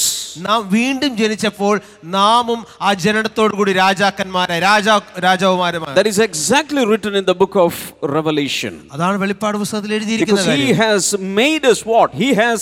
നാം 0.46 0.60
വീണ്ടും 0.74 1.10
ജനിച്ചപ്പോൾ 1.20 1.72
നാമും 2.14 2.60
ആ 2.86 2.90
ജനനത്തോടു 3.04 3.54
കൂടി 3.58 3.72
രാജാക്കന്മാരെ 3.80 4.56
Raja 4.66 4.94
രാജാവുമാരുമാണ് 5.26 5.96
That 5.98 6.08
is 6.12 6.18
exactly 6.28 6.84
written 6.90 7.14
in 7.20 7.24
the 7.30 7.36
book 7.42 7.56
of 7.64 7.72
Revelation. 8.16 8.74
അതാണ് 8.94 9.18
വെളിപ്പാട് 9.24 9.58
പുസ്തകത്തിൽ 9.62 9.90
Because 9.90 9.98
എഴുതിയിരിക്കുന്നത് 9.98 10.54
he 10.62 10.70
has 10.84 11.04
made 11.40 11.66
us 11.72 11.80
what? 11.92 12.08
He 12.22 12.30
has 12.42 12.60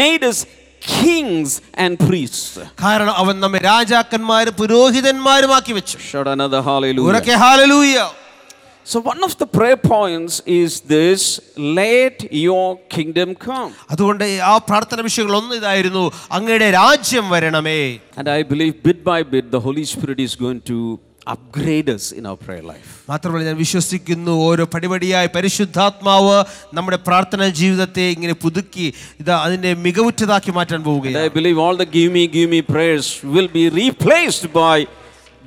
made 0.00 0.24
us 0.30 0.40
kings 0.96 1.50
and 1.84 1.92
priests. 2.08 2.50
കാരണം 2.84 3.14
അവൻ 3.22 3.38
നമ്മെ 3.44 3.60
രാജാക്കന്മാരും 3.70 4.56
പുരോഹിതന്മാരുമാക്കി 4.62 5.74
വെച്ചു 5.78 5.98
Shout 6.10 6.30
another 6.36 6.62
hallelujah. 6.70 7.08
ഉറക്കെ 7.10 7.36
Hallelujah. 7.46 8.08
So, 8.85 8.97
one 9.03 9.21
of 9.21 9.37
the 9.37 9.45
prayer 9.47 9.75
points 9.85 10.33
is 10.57 10.79
this 10.91 11.21
let 11.79 12.15
your 12.43 12.61
kingdom 12.89 13.29
come. 13.47 13.71
അതുകൊണ്ട് 13.93 14.23
ആ 14.51 14.53
പ്രാർത്ഥന 14.69 15.01
വിഷയങ്ങൾ 15.07 15.33
ഒന്ന് 15.39 15.55
ഇതായിരുന്നു 15.61 16.03
അങ്ങയുടെ 16.37 16.69
രാജ്യം 16.77 17.25
വരണമേ 17.33 17.81
And 18.19 18.27
I 18.35 18.43
believe 18.51 18.75
bit 18.87 19.01
by 19.03 19.19
bit 19.33 19.45
the 19.55 19.61
Holy 19.67 19.85
Spirit 19.93 20.19
is 20.27 20.35
going 20.43 20.61
to 20.71 20.77
upgrade 21.27 21.89
us 21.95 22.05
in 22.19 22.25
our 22.29 22.39
prayer 22.45 22.63
life. 22.69 22.87
മാത്രമല്ല 23.11 23.43
ഞാൻ 23.49 23.57
വിശ്വസിക്കുന്നു 23.63 24.33
ഓരോ 24.45 24.65
പടിപടിയായി 24.73 25.29
പരിശുദ്ധാത്മാവ് 25.35 26.37
നമ്മുടെ 26.77 26.99
പ്രാർത്ഥനാ 27.07 27.47
ജീവിതത്തെ 27.61 28.05
ഇങ്ങനെ 28.15 28.35
പുതുക്കി 28.43 28.87
ഇത് 29.21 29.31
അതിന്റെ 29.43 29.73
മികവുറ്റതാക്കി 29.85 30.53
മാറ്റാൻ 30.59 30.79
And 30.79 30.87
പോവുകയാണ് 30.89 31.25
I 31.25 31.33
believe 31.39 31.59
all 31.65 31.75
the 31.83 31.89
give 31.97 32.11
me, 32.17 32.23
give 32.37 32.49
me 32.55 32.61
prayers 32.73 33.09
will 33.35 33.49
be 33.59 33.65
replaced 33.83 34.47
by 34.61 34.77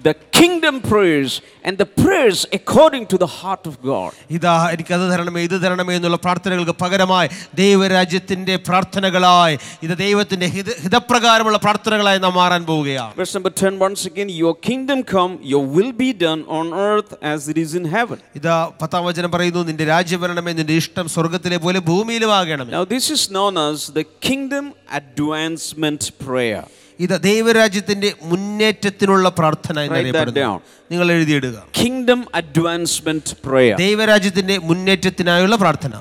the 0.04 0.12
kingdom 0.32 0.80
prayers 0.82 1.30
and 1.62 1.74
the 1.76 1.86
prayers 1.98 2.38
according 2.58 3.02
to 3.06 3.16
the 3.18 3.28
heart 3.38 3.64
of 3.70 3.74
God. 3.88 4.12
ഇതാ 4.36 4.54
എനിക്ക് 4.74 4.92
അത് 4.96 5.04
തരണമേ 5.10 5.40
ഇത് 5.48 5.56
തരണമേ 5.64 5.94
എന്നുള്ള 5.98 6.18
പ്രാർത്ഥനകൾക്ക് 6.26 6.74
പകരമായി 6.82 7.28
ദൈവരാജ്യത്തിന്റെ 7.60 8.54
പ്രാർത്ഥനകളായി 8.68 9.56
ഇത് 9.86 9.94
ദൈവത്തിന്റെ 9.98 10.46
ഹിത 10.54 10.76
ഹിതപ്രകാരമുള്ള 10.84 11.58
പ്രാർത്ഥനകളായി 11.66 12.20
നാം 12.24 12.34
മാറാൻ 12.40 12.64
പോവുകയാണ് 12.70 13.12
Verse 13.20 13.34
number 13.38 13.52
10 13.54 13.84
once 13.86 14.04
again, 14.10 14.30
Your 14.40 14.54
kingdom 14.68 15.00
come, 15.14 15.34
your 15.52 15.62
will 15.76 15.92
be 16.00 16.10
done 16.24 16.42
on 16.58 16.66
earth 16.88 17.12
as 17.32 17.48
it 17.54 17.58
is 17.64 17.72
in 17.74 17.86
heaven. 17.96 18.18
ഇതാ 18.40 18.56
പത്താം 18.82 19.04
വചനം 19.08 19.32
പറയുന്നു 19.36 19.62
നിന്റെ 19.70 19.86
രാജ്യം 19.94 20.22
വരണമേ 20.24 20.54
നിന്റെ 20.60 20.76
ഇഷ്ടം 20.82 21.08
സ്വർഗത്തിലെ 21.16 21.60
പോലെ 21.66 21.82
ഭൂമിയിലും 21.90 22.32
ആകണമേ 22.40 22.72
Now, 22.78 22.84
this 22.96 23.08
is 23.10 23.24
known 23.30 23.56
as 23.68 23.78
the 23.92 24.06
kingdom 24.28 24.66
advancement 25.02 26.02
prayer. 26.26 26.64
ഇത് 26.99 27.21
ദൈവരാജ്യത്തിന്റെ 27.21 28.13
മുന്നേറ്റത്തിനുള്ള 28.23 29.29
പ്രാർത്ഥന 29.29 29.79
എന്നറിയപ്പെടുന്നു. 29.79 30.61
നിങ്ങൾ 30.91 31.11
എഴുതിയിടുക. 31.11 31.63
Kingdom 31.81 32.25
advancement 32.35 33.31
prayer. 33.31 33.77
ദൈവരാജ്യത്തിന്റെ 33.77 34.57
മുന്നേറ്റത്തിനായുള്ള 34.57 35.55
പ്രാർത്ഥന. 35.55 35.91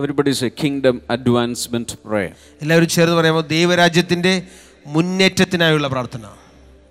Everybody 0.00 0.30
say 0.30 0.50
kingdom 0.64 0.92
advancement 0.92 1.82
prayer. 1.82 2.36
എല്ലാവരും 2.62 2.88
ചേർന്ന് 2.88 3.16
പറയുമ്പോൾ 3.16 3.40
ദൈവരാജ്യത്തിന്റെ 3.40 4.42
മുന്നേറ്റത്തിനായുള്ള 4.86 5.88
പ്രാർത്ഥന. 5.88 6.20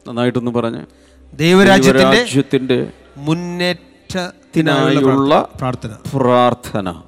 നന്നായിട്ടൊന്ന് 0.08 0.52
പറഞ്ഞു. 0.52 0.86
ദൈവരാജ്യത്തിന്റെ 1.34 2.04
രാജ്യത്തിന്റെ 2.04 2.88
മുന്നേറ്റത്തിനായുള്ള 3.18 5.48
പ്രാർത്ഥന. 5.56 5.96
പ്രാർത്ഥന. 6.14 7.02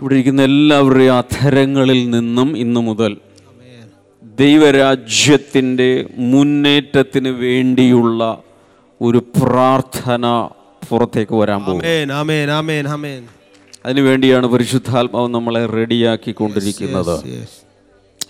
ഇവിടെ 0.00 0.14
ഇരിക്കുന്ന 0.14 0.42
എല്ലാവരുടെയും 0.42 1.14
അധരങ്ങളിൽ 1.14 2.10
നിന്നും 2.10 2.58
ഇന്നു 2.58 2.80
മുതൽ 2.80 3.16
ദൈവരാജ്യത്തിന്റെ 4.38 5.88
മുന്നേറ്റത്തിന് 6.32 7.28
വേണ്ടിയുള്ള 7.44 8.20
ഒരു 9.00 9.18
പ്രാർത്ഥന 9.42 10.26
പുറത്തേക്ക് 10.88 11.34
വരാൻ 11.34 11.60
പോകും 11.64 11.82
അതിനുവേണ്ടിയാണ് 13.86 14.46
പരിശുദ്ധാത്മാവ് 14.46 15.28
നമ്മളെ 15.28 15.66
റെഡിയാക്കി 15.78 16.32
കൊണ്ടിരിക്കുന്നത് 16.32 17.16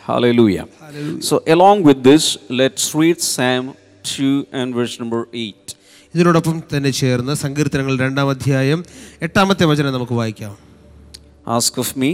Hallelujah. 0.09 0.65
So, 1.21 1.35
along 1.47 1.79
with 1.83 2.01
this, 2.05 2.25
let's 2.51 2.95
read 2.95 3.19
Psalm 3.23 3.67
2 4.05 4.47
and 4.53 4.75
verse 4.75 4.97
number 5.01 5.21
8. 5.33 5.77
ഇതിനോടൊപ്പം 6.15 6.63
തന്നെ 6.73 6.91
ചേർന്ന് 6.91 7.35
സങ്കീർത്തനങ്ങൾ 7.35 7.95
രണ്ടാം 7.99 8.31
അധ്യായം 8.31 8.81
എട്ടാമത്തെ 9.23 9.65
വചനം 9.65 9.93
നമുക്ക് 9.93 10.13
വായിക്കാം. 10.13 10.53
Ask 11.47 11.73
of 11.79 11.89
me, 12.03 12.11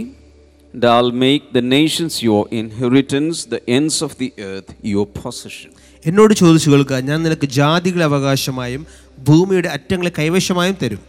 and 0.74 0.86
I'll 0.94 1.16
make 1.28 1.44
the 1.54 1.64
nations 1.78 2.14
your 2.22 2.42
inheritance, 2.52 3.38
the 3.46 3.62
ends 3.70 3.98
of 4.02 4.12
the 4.18 4.30
earth 4.50 4.70
your 4.94 5.06
possession. 5.20 5.72
എന്നോട് 6.10 6.34
ചോദിച്ചു 6.42 6.70
കേൾക്കുക 6.72 6.98
ഞാൻ 7.10 7.20
നിനക്ക് 7.26 7.48
ജാതികളെ 7.60 8.06
അവകാശമായും 8.10 8.82
ഭൂമിയുടെ 9.30 9.70
അറ്റങ്ങളെ 9.78 10.12
കൈവശമായും 10.20 10.78
തരും 10.84 11.04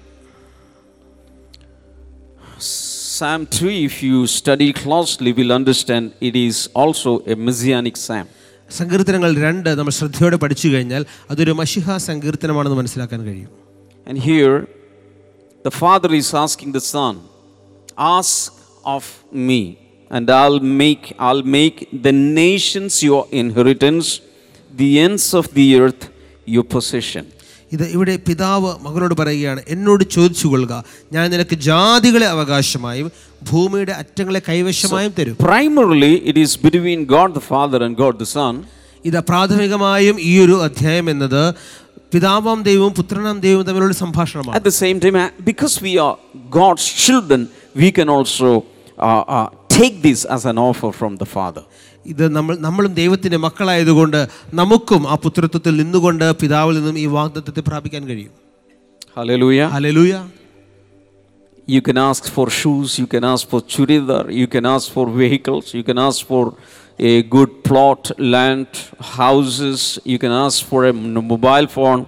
Psalm 3.18 3.46
3, 3.46 3.84
if 3.84 4.02
you 4.02 4.26
study 4.26 4.72
closely, 4.74 5.32
will 5.32 5.52
understand 5.52 6.12
it 6.20 6.36
is 6.36 6.68
also 6.74 7.10
a 7.26 7.36
messianic 7.48 7.96
psalm. 7.96 8.26
സങ്കീർത്തനങ്ങൾ 8.70 9.30
രണ്ട് 9.44 9.68
നമ്മൾ 9.78 9.92
ശ്രദ്ധയോടെ 9.98 10.36
പഠിച്ചു 10.42 10.68
കഴിഞ്ഞാൽ 10.68 11.02
അതൊരു 11.30 11.52
മഷിഹ 11.60 11.96
സങ്കീർത്തനമാണെന്ന് 12.08 12.78
മനസ്സിലാക്കാൻ 12.80 13.20
കഴിയും 13.28 13.50
And 14.06 14.16
here, 14.28 14.56
the 15.64 15.72
Father 15.82 16.10
is 16.20 16.28
asking 16.44 16.70
the 16.78 16.84
Son, 16.94 17.14
Ask 18.16 18.42
of 18.84 19.04
me, 19.46 19.60
and 20.10 20.30
I'll 20.30 20.60
make, 20.82 21.04
I'll 21.18 21.46
make 21.58 21.78
the 22.06 22.12
nations 22.42 23.02
your 23.02 23.22
inheritance, 23.32 24.08
the 24.72 24.90
ends 25.00 25.34
of 25.34 25.46
the 25.54 25.66
earth 25.80 26.04
your 26.46 26.66
possession. 26.76 27.24
ഇത് 27.72 27.84
ഇവിടെ 27.94 28.14
പിതാവ് 28.26 28.70
മകനോട് 28.84 29.14
പറയുകയാണ് 29.20 29.60
എന്നോട് 29.74 30.02
ചോദിച്ചു 30.16 30.46
കൊള്ളുക 30.50 30.74
ഞാൻ 31.14 31.24
നിനക്ക് 31.34 31.56
ജാതികളെ 31.68 32.26
അവകാശമായും 32.34 33.08
ഭൂമിയുടെ 33.50 33.94
അറ്റങ്ങളെ 34.02 34.40
കൈവശമായും 34.48 35.12
തരും 35.18 35.36
Primarily, 35.48 36.12
it 36.30 36.36
is 36.44 36.52
between 36.66 37.00
God 37.14 37.30
the 37.38 37.44
Father 37.52 37.80
and 37.86 37.94
God 38.02 38.14
the 38.22 38.30
Son. 38.36 38.54
ഇത് 39.08 39.18
പ്രാഥമികമായും 39.30 40.16
ഈ 40.30 40.32
ഒരു 40.44 40.56
അധ്യായം 40.68 41.08
എന്നത് 41.14 41.42
പിതാവാം 42.12 42.58
ദൈവവും 42.68 42.92
പുത്രനാം 42.98 43.36
ദൈവവും 43.46 43.64
തമ്മിലുള്ള 43.68 43.96
സംഭാഷണമാണ് 44.04 44.54
At 44.58 44.64
the 44.70 44.76
same 44.82 44.98
time, 45.04 45.16
uh, 45.16 45.28
because 45.50 45.74
we 45.86 45.92
are 46.06 46.14
God's 46.58 46.86
children, 47.04 47.42
we 47.76 47.90
can 47.90 48.08
also 48.08 48.50
uh, 48.98 49.22
uh, 49.36 49.48
take 49.76 49.96
this 50.02 50.20
as 50.26 50.44
an 50.44 50.58
offer 50.58 50.90
from 51.00 51.14
the 51.16 51.28
Father. 51.36 51.64
ഇത് 52.06 52.24
നമ്മൾ 52.36 52.54
നമ്മളും 52.66 52.92
ദൈവത്തിൻ്റെ 52.94 53.38
മക്കളായതുകൊണ്ട് 53.44 54.18
നമുക്കും 54.54 55.02
ആ 55.12 55.14
പുത്രത്വത്തിൽ 55.24 55.74
നിന്നുകൊണ്ട് 55.82 56.26
പിതാവിൽ 56.42 56.74
നിന്നും 56.80 56.98
ഈ 56.98 57.06
വാഗ്ദത്തത്തെ 57.18 57.64
പ്രാപിക്കാൻ 57.70 58.04
കഴിയും 58.10 58.34
Hallelujah. 59.16 59.68
Hallelujah 59.76 60.14
You 61.68 61.80
can 61.82 61.98
ask 62.00 62.24
for 62.28 62.48
shoes, 62.50 62.96
you 62.96 63.06
can 63.06 63.24
ask 63.24 63.48
for 63.48 63.60
churidar, 63.72 64.24
you 64.32 64.46
can 64.46 64.64
ask 64.66 64.90
for 64.90 65.04
vehicles, 65.12 65.74
you 65.74 65.82
can 65.82 65.98
ask 65.98 66.24
for 66.24 66.42
a 67.10 67.22
good 67.34 67.64
plot, 67.64 68.02
land, 68.26 68.68
houses, 69.16 69.80
you 70.04 70.18
can 70.18 70.30
ask 70.44 70.64
for 70.64 70.84
a 70.84 70.92
m- 70.96 71.26
mobile 71.26 71.66
phone. 71.68 72.02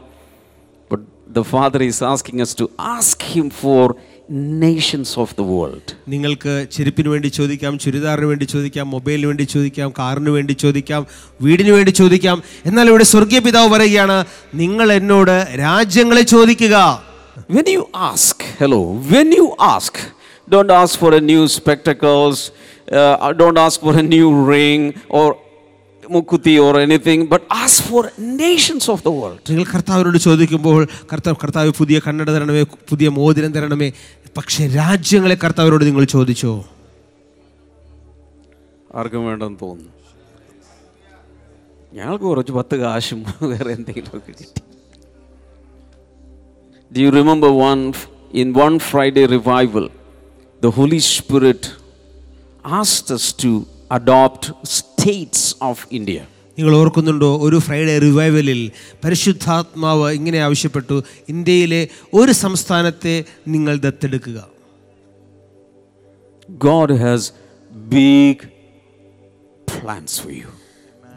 But 0.91 1.01
the 1.31 1.45
Father 1.45 1.83
is 1.83 2.01
asking 2.05 2.41
us 2.41 2.55
to 2.55 2.67
ask 2.97 3.21
Him 3.35 3.51
for 3.63 3.85
nations 4.30 5.18
of 5.18 5.36
the 5.36 5.44
world. 5.44 5.88
നിങ്ങൾക്ക് 6.10 6.54
ചെരുപ്പിന് 6.72 7.10
വേണ്ടി 7.10 7.28
ചോദിക്കാം 7.28 7.78
ചുരിദാറിന് 7.78 8.26
വേണ്ടി 8.26 8.46
ചോദിക്കാം 8.46 8.92
മൊബൈലിന് 8.92 9.28
വേണ്ടി 9.28 9.44
ചോദിക്കാം 9.44 9.94
കാറിന് 10.00 10.30
വേണ്ടി 10.30 10.54
ചോദിക്കാം 10.54 11.02
വീടിന് 11.42 11.72
വേണ്ടി 11.72 11.92
ചോദിക്കാം 11.92 12.44
എന്നാൽ 12.66 12.90
ഇവിടെ 12.90 13.04
സ്വർഗീയ 13.04 13.40
പിതാവ് 13.40 13.70
പറയുകയാണ് 13.70 14.18
നിങ്ങൾ 14.54 14.92
എന്നോട് 14.92 15.36
രാജ്യങ്ങളെ 15.60 16.22
ചോദിക്കുക 16.22 17.04
when 17.50 17.70
you 17.70 17.90
ask 17.96 18.46
hello 18.62 18.82
when 19.14 19.34
you 19.34 19.48
ask 19.60 20.02
don't 20.48 20.74
ask 20.74 21.00
for 21.00 21.16
a 21.16 21.20
new 21.20 21.46
spectacles 21.48 22.44
don't 23.38 23.60
ask 23.60 23.82
for 23.82 23.98
a 23.98 24.06
new 24.08 24.30
ring 24.50 24.88
ring 24.92 25.43
or 26.04 26.10
mukuti 26.10 26.64
or 26.64 26.80
anything, 26.80 27.28
but 27.28 27.42
ask 27.50 27.84
for 27.84 28.12
nations 28.18 28.90
of 28.90 29.04
the 29.04 29.12
world. 29.12 29.40
നിങ്ങൾ 29.50 29.64
കർത്താവിനോട് 29.64 30.18
ചോദിക്കുമ്പോൾ 30.18 30.80
കർത്താവ് 31.12 31.36
കർത്താവ് 31.44 31.72
പുതിയ 31.72 32.00
കണ്ണട 32.00 32.30
തരണമേ 32.32 32.64
പുതിയ 32.90 33.10
മോതിരം 33.10 33.52
തരണമേ 33.52 33.90
പക്ഷേ 34.38 34.68
രാജ്യങ്ങളെ 34.76 35.36
കർത്താവിനോട് 35.36 35.86
നിങ്ങൾ 35.86 36.04
ചോദിച്ചോ? 36.06 36.54
ആർക്കും 38.96 39.26
വേണ്ടെന്ന് 39.26 39.60
തോന്നുന്നു. 39.62 39.92
ഞങ്ങൾക്ക് 41.94 42.24
കുറച്ച് 42.24 42.52
പത്ത് 42.52 42.76
കാശും 42.76 43.26
വേറെ 43.52 43.72
എന്തെങ്കിലുമൊക്കെ 43.72 44.32
കിട്ടി. 44.32 44.48
Do 46.92 47.02
you 47.02 47.12
remember 47.12 47.52
one 47.70 47.84
in 48.34 48.54
one 48.66 48.80
Friday 48.80 49.26
revival, 49.28 49.86
the 50.62 50.72
Holy 50.72 51.00
Spirit 51.00 51.64
asked 52.80 53.12
us 53.12 53.34
to 53.34 53.50
adopt 55.04 55.36
states 55.36 55.56
of 55.62 55.88
India. 55.90 56.28
നിങ്ങൾ 56.58 56.76
ഓർക്കുന്നുണ്ടോ 56.76 57.38
ഒരു 57.38 57.58
ഫ്രൈഡേ 57.58 57.98
റിവൈവലിൽ 57.98 58.72
പരിശുദ്ധാത്മാവ് 59.04 60.12
ഇങ്ങനെ 60.12 60.38
ആവശ്യപ്പെട്ടു 60.38 61.04
ഇന്ത്യയിലെ 61.30 61.88
ഒരു 62.14 62.32
സംസ്ഥാനത്തെ 62.32 63.26
നിങ്ങൾ 63.48 63.78
ദത്തെടുക്കുക 63.78 64.50
God 66.60 66.90
has 66.90 67.32
big 67.90 68.50
plans 69.68 70.20
for 70.20 70.32
you. 70.32 70.50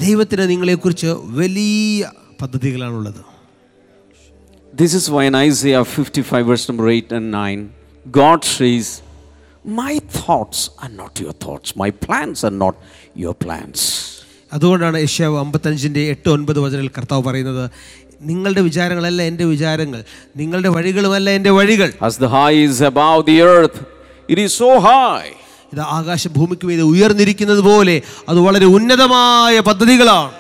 ദൈവത്തിന് 0.01 0.51
നിങ്ങളെക്കുറിച്ച് 0.51 1.07
വലിയ 1.07 2.11
പദ്ധതികളാണുള്ളത് 2.43 3.37
This 4.81 4.95
is 4.95 5.11
why 5.11 5.25
in 5.25 5.35
Isaiah 5.35 5.85
55, 5.85 6.47
verse 6.47 6.69
number 6.69 6.89
8 6.89 7.13
and 7.13 7.31
9, 7.31 7.73
God 8.07 8.45
says, 8.45 9.03
My 9.67 9.95
thoughts 10.17 10.65
are 10.85 10.91
not 10.99 11.17
your 11.23 11.35
thoughts 11.47 11.73
my 11.81 11.89
plans 12.05 12.43
are 12.47 12.53
not 12.63 12.79
your 13.23 13.37
plans 13.45 13.87
അതുകൊണ്ടാണ് 14.53 14.99
ഏഷ്യാവ് 15.07 15.37
അമ്പത്തഞ്ചിന്റെ 15.39 16.03
എട്ട് 16.13 16.29
ഒൻപത് 16.35 16.59
വചനൽ 16.65 16.89
കർത്താവ് 16.97 17.23
പറയുന്നത് 17.29 17.65
നിങ്ങളുടെ 18.31 18.61
വിചാരങ്ങളല്ല 18.61 19.23
എന്റെ 19.23 19.45
വിചാരങ്ങൾ 19.45 20.05
നിങ്ങളുടെ 20.41 20.69
വഴികളുമല്ല 20.77 21.31
എന്റെ 21.31 21.51
വഴികൾ. 21.51 21.89
As 22.09 22.17
the 22.25 22.31
high 22.37 22.57
is 22.69 22.79
above 22.93 23.19
the 23.31 23.37
earth, 23.43 23.79
it 24.29 24.39
is 24.45 24.53
so 24.63 24.71
high. 24.89 25.29
ഇത് 25.73 25.83
ആകാശ 25.99 26.29
ഭൂമിക്ക് 26.39 26.67
മീതെ 26.67 26.83
ഉയർന്നിരിക്കുന്നത് 26.93 27.63
പോലെ 27.71 28.03
അത് 28.29 28.39
വളരെ 28.47 28.67
ഉന്നതമായ 28.77 29.61
പദ്ധതികളാണ്. 29.61 30.33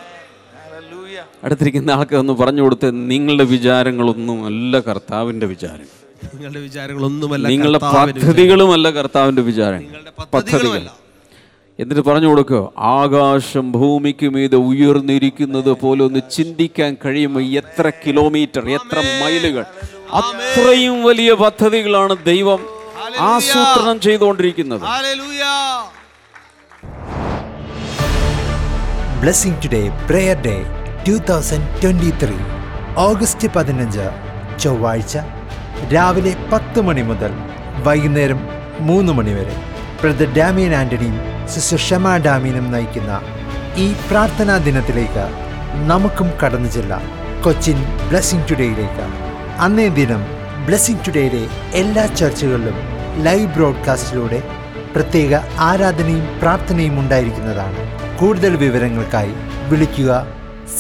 അടുത്തിരിക്കുന്ന 1.45 1.91
ആൾക്ക് 1.91 2.17
ഒന്ന് 2.23 2.33
പറഞ്ഞു 2.33 2.63
കൊടുത്ത് 2.63 2.89
നിങ്ങളുടെ 3.13 3.45
വിചാരങ്ങളൊന്നും 3.45 4.39
അല്ല 4.51 4.81
കർത്താവിന്റെ 4.81 5.47
വിചാരം. 5.47 5.89
നിങ്ങളുടെ 6.25 6.61
വിചാരങ്ങളൊന്നുമല്ല 6.61 7.49
നിങ്ങളുടെ 7.49 7.79
പദ്ധതികളുമല്ല 7.79 8.91
കർത്താവിന്റെ 8.91 9.43
വിചാരം. 9.43 9.79
നിങ്ങളുടെ 9.79 10.13
പദ്ധതികൾ. 10.35 10.89
എന്നിട്ട് 11.79 12.03
പറഞ്ഞു 12.09 12.29
കൊടുക്കുക 12.29 12.73
ആകാശം 12.79 13.73
ഭൂമിക്ക് 13.73 14.27
മീതെ 14.27 14.57
ഉയർന്നിരിക്കുന്നത് 14.57 15.73
പോലെ 15.73 16.05
ഒന്ന് 16.05 16.21
ചിന്തിക്കാൻ 16.33 16.97
കഴിയുമോ? 17.05 17.41
എത്ര 17.41 17.93
കിലോമീറ്റർ 18.07 18.71
എത്ര 18.71 18.99
മൈലുകൾ? 19.23 19.65
അത്രയും 20.21 21.03
വലിയ 21.03 21.33
പദ്ധതികളാണ് 21.33 22.17
ദൈവം 22.27 22.61
ആസൂത്രണം 23.19 24.01
ചെയ്തുകൊണ്ടിരിക്കുന്നത്. 24.01 24.83
Blessing 29.21 29.59
today 29.65 29.83
prayer 30.11 30.37
day 30.49 30.57
two 31.09 31.15
thousand 31.33 31.69
twenty 31.83 32.11
three 32.23 32.37
August 32.97 33.49
പതിനഞ്ച് 33.57 34.05
ചൊവ്വാഴ്ച. 34.63 35.17
രാവിലെ 35.95 36.37
പത്ത് 36.53 36.81
മണി 36.81 37.03
മുതൽ 37.03 37.33
വൈകുന്നേരം 37.87 38.41
മൂന്ന് 38.89 39.13
മണി 39.13 39.33
വരെ. 39.33 39.57
ബ്രദർ 40.03 40.29
ഡാമിയൻ 40.39 40.75
ആന്റണിയും 40.75 41.17
സിസ്റ്റർ 41.49 41.79
ഷമ 41.79 42.17
ഡാമിയനും 42.17 42.73
നയിക്കുന്ന 42.73 43.21
ഈ 43.77 43.93
പ്രാർത്ഥനാ 44.09 44.57
ദിനത്തിലേക്ക് 44.59 45.25
നമുക്കും 45.91 46.29
കടന്നു 46.43 46.69
ചെല്ലാം. 46.69 47.03
കൊച്ചിൻ 47.45 47.79
ബ്ലെസ്സിംഗ് 48.09 48.49
ടുഡേയിലേക്ക്. 48.51 49.07
അന്നേ 49.59 49.89
ദിനം 49.89 50.23
ബ്ലെസ്സിംഗ് 50.67 51.07
ടുഡേയിലെ 51.07 51.43
എല്ലാ 51.73 52.07
ചർച്ചകളിലും 52.07 52.79
ലൈവ് 53.25 53.55
ബ്രോഡ്കാസ്റ്റിലൂടെ 53.57 54.41
പ്രത്യേക 54.95 55.35
ആരാധനയും 55.69 56.27
പ്രാർത്ഥനയും 56.43 57.01
ഉണ്ടായിരിക്കുന്നതാണ്. 57.01 57.81
കൂടുതൽ 58.21 58.57
വിവരങ്ങൾക്കായി 58.57 59.35
വിളിക്കുക 59.71 60.27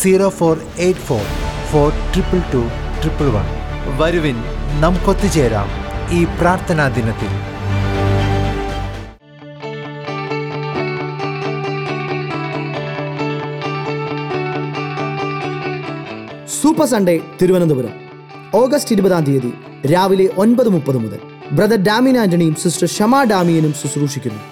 zero 0.00 0.28
four 0.28 0.56
eight 0.78 1.00
four 1.00 1.24
four 1.72 1.90
triple 2.12 2.40
two 2.52 2.62
triple 3.00 3.28
one. 3.36 3.46
വരുവിൻ 3.98 4.38
നമുക്കൊത്തുചേരാം 4.80 5.68
ഈ 6.10 6.24
പ്രാർത്ഥനാ 6.24 6.88
ദിനത്തിൽ. 6.88 7.30
Super 16.60 16.86
Sunday 16.86 17.20
Thiruvananthapuram. 17.42 17.94
ഓഗസ്റ്റ് 18.54 18.92
ഇരുപതാം 18.92 19.24
തീയതി 19.24 19.52
രാവിലെ 19.92 20.30
ഒൻപത് 20.38 20.68
മുപ്പത് 20.68 20.96
മുതൽ 20.96 21.20
ബ്രദർ 21.52 21.76
ഡാമിൻ 21.76 22.18
ആന്റണിയും 22.18 22.54
സിസ്റ്റർ 22.54 22.88
ഷമ 22.88 23.22
ഡാമിയനും 23.30 23.72
ശുശ്രൂഷിക്കുന്നു. 23.72 24.42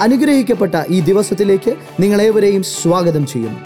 അനുഗ്രഹിക്കപ്പെട്ട 0.00 0.74
ഈ 0.90 1.00
ദിവസത്തിലേക്ക് 1.00 1.74
നിങ്ങളേവരെയും 2.00 2.62
സ്വാഗതം 2.62 3.26
ചെയ്യുന്നു. 3.26 3.60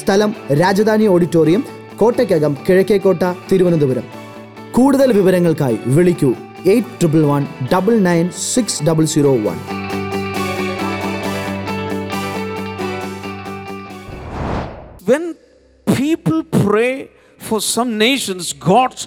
സ്ഥലം 0.00 0.34
രാജധാനി 0.52 1.06
ഓഡിറ്റോറിയം 1.06 1.64
കോട്ടയ്ക്കകം 1.96 2.56
കിഴക്കേക്കോട്ട 2.68 3.22
തിരുവനന്തപുരം. 3.52 4.29
കൂടുതൽ 4.76 5.08
വിവരങ്ങൾക്കായി 5.18 5.76
വിളിക്കൂ 5.96 6.30
eight 6.72 6.96
triple 7.00 7.22
one 7.32 7.42
double 7.72 7.94
nine 8.08 8.26
six 8.54 8.80
double 8.88 9.06
zero 9.14 9.32
one. 9.46 9.58
When 15.10 15.24
people 16.00 16.40
pray 16.66 16.92
for 17.46 17.58
some 17.74 17.90
nations, 18.06 18.44
God's 18.72 19.02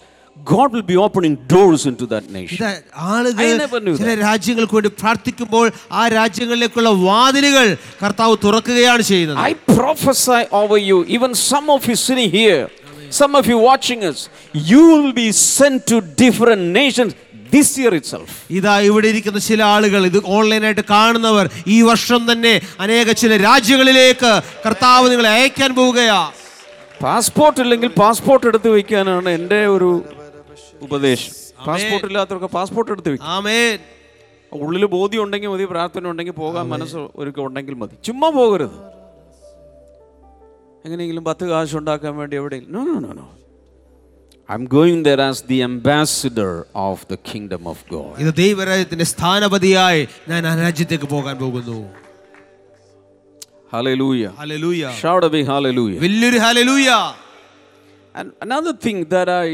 God 0.51 0.70
will 0.75 0.88
be 0.91 0.98
opening 1.05 1.36
doors 1.53 1.82
into 1.89 2.05
that 2.13 2.25
nation. 2.38 2.58
ഇത് 2.58 2.72
ആളുകൾ 3.13 3.43
I 3.43 3.96
ചില 4.00 4.13
രാജ്യങ്ങൾക്ക് 4.27 4.75
വേണ്ടി 4.77 4.91
പ്രാർത്ഥിക്കുമ്പോൾ 5.01 5.65
ആ 6.00 6.01
രാജ്യങ്ങളിലേക്കുള്ള 6.17 6.91
വാതിലുകൾ 7.08 7.67
കർത്താവ് 8.01 8.36
തുറക്കുകയാണ് 8.46 9.03
ചെയ്യുന്നത്. 9.12 9.39
I 9.50 9.53
prophesy 9.77 10.41
over 10.62 10.79
you, 10.89 10.98
even 11.17 11.34
some 11.51 11.70
of 11.75 11.82
you 11.89 11.98
sitting 12.08 12.32
here, 12.39 12.63
some 13.20 13.34
of 13.39 13.46
you 13.51 13.58
watching 13.70 14.01
us, 14.10 14.20
you 14.72 14.82
will 14.91 15.13
be 15.24 15.27
sent 15.58 15.79
to 15.91 15.98
different 16.24 16.63
nations 16.79 17.12
this 17.55 17.70
year 17.82 17.93
itself. 18.01 18.29
ഇതാ 18.60 18.75
ഇവിടെ 18.89 19.08
ഇരിക്കുന്ന 19.13 19.39
ചില 19.50 19.62
ആളുകൾ 19.74 20.01
ഇത് 20.12 20.20
ഓൺലൈനായിട്ട് 20.38 20.84
കാണുന്നവർ 20.93 21.46
ഈ 21.75 21.77
വർഷം 21.89 22.22
തന്നെ 22.32 22.53
അനേക 22.86 23.12
ചില 23.22 23.38
രാജ്യങ്ങളിലേക്ക് 23.50 24.32
കർത്താവ് 24.65 25.06
നിങ്ങളെ 25.12 25.30
അയക്കാൻ 25.38 25.71
പോവുകയാ. 25.80 26.19
പാസ്പോർട്ട് 27.06 27.60
ഇല്ലെങ്കിൽ 27.65 27.89
പാസ്പോർട്ട് 28.04 28.45
എടുത്ത് 28.52 28.69
വെക്കാനാണ് 28.78 29.30
എന്റെ 29.38 29.60
ഒരു 29.76 29.89
ഉപദേശം. 30.88 31.32
പാസ്പോർട്ട് 31.67 32.08
ഇല്ലാത്തവർക്ക് 32.10 32.49
പാസ്പോർട്ട് 32.58 32.91
എടുത്ത് 32.93 33.10
വെക്കും. 33.13 33.30
ഉള്ളിൽ 34.52 34.84
ബോധ്യം 34.95 35.21
ഉണ്ടെങ്കിൽ 35.26 35.49
മതി 35.52 35.65
പ്രാർത്ഥന 35.73 36.10
ഉണ്ടെങ്കിൽ 36.13 36.36
പോകാൻ 36.41 36.65
മനസ്സ് 36.73 36.99
ഒരുക്കം 37.21 37.43
ഉണ്ടെങ്കിൽ 37.47 37.76
മതി. 37.82 37.95
ചുമ്മാ 38.08 38.28
പോകരുത്. 38.39 38.76
എങ്ങനെയെങ്കിലും 40.85 41.24
പത്ത് 41.31 41.44
കാശ് 41.50 41.76
ഉണ്ടാക്കാൻ 41.81 42.14
വേണ്ടി 42.20 42.37
എവിടെയെങ്കിലും 42.40 42.74
no 42.76 42.83
no 42.90 42.98
no 43.07 43.12
no 43.20 43.26
I 44.48 44.57
am 44.61 44.66
going 44.76 45.02
there 45.09 45.20
as 45.28 45.42
the 45.52 45.59
ambassador 45.70 46.52
of 46.87 47.04
the 47.12 47.16
kingdom 47.31 47.64
of 47.72 47.85
God 47.94 48.14
ഇത് 48.24 48.31
ദൈവരാജ്യത്തിന്റെ 48.44 49.07
സ്ഥാനപതിയായി 49.14 50.02
ഞാൻ 50.31 50.42
ആ 50.50 50.54
രാജ്യത്തേക്ക് 50.64 51.09
പോകാൻ 51.14 51.37
പോകുന്നു 51.44 51.78
hallelujah 53.72 54.28
hallelujah 54.40 54.90
shout 55.00 55.31
be 55.37 55.42
hallelujah 55.52 55.96
വലിയൊരു 56.07 56.40
hallelujah 56.46 56.90
And 58.14 58.33
another 58.40 58.72
thing 58.74 59.04
that 59.07 59.28
I 59.31 59.48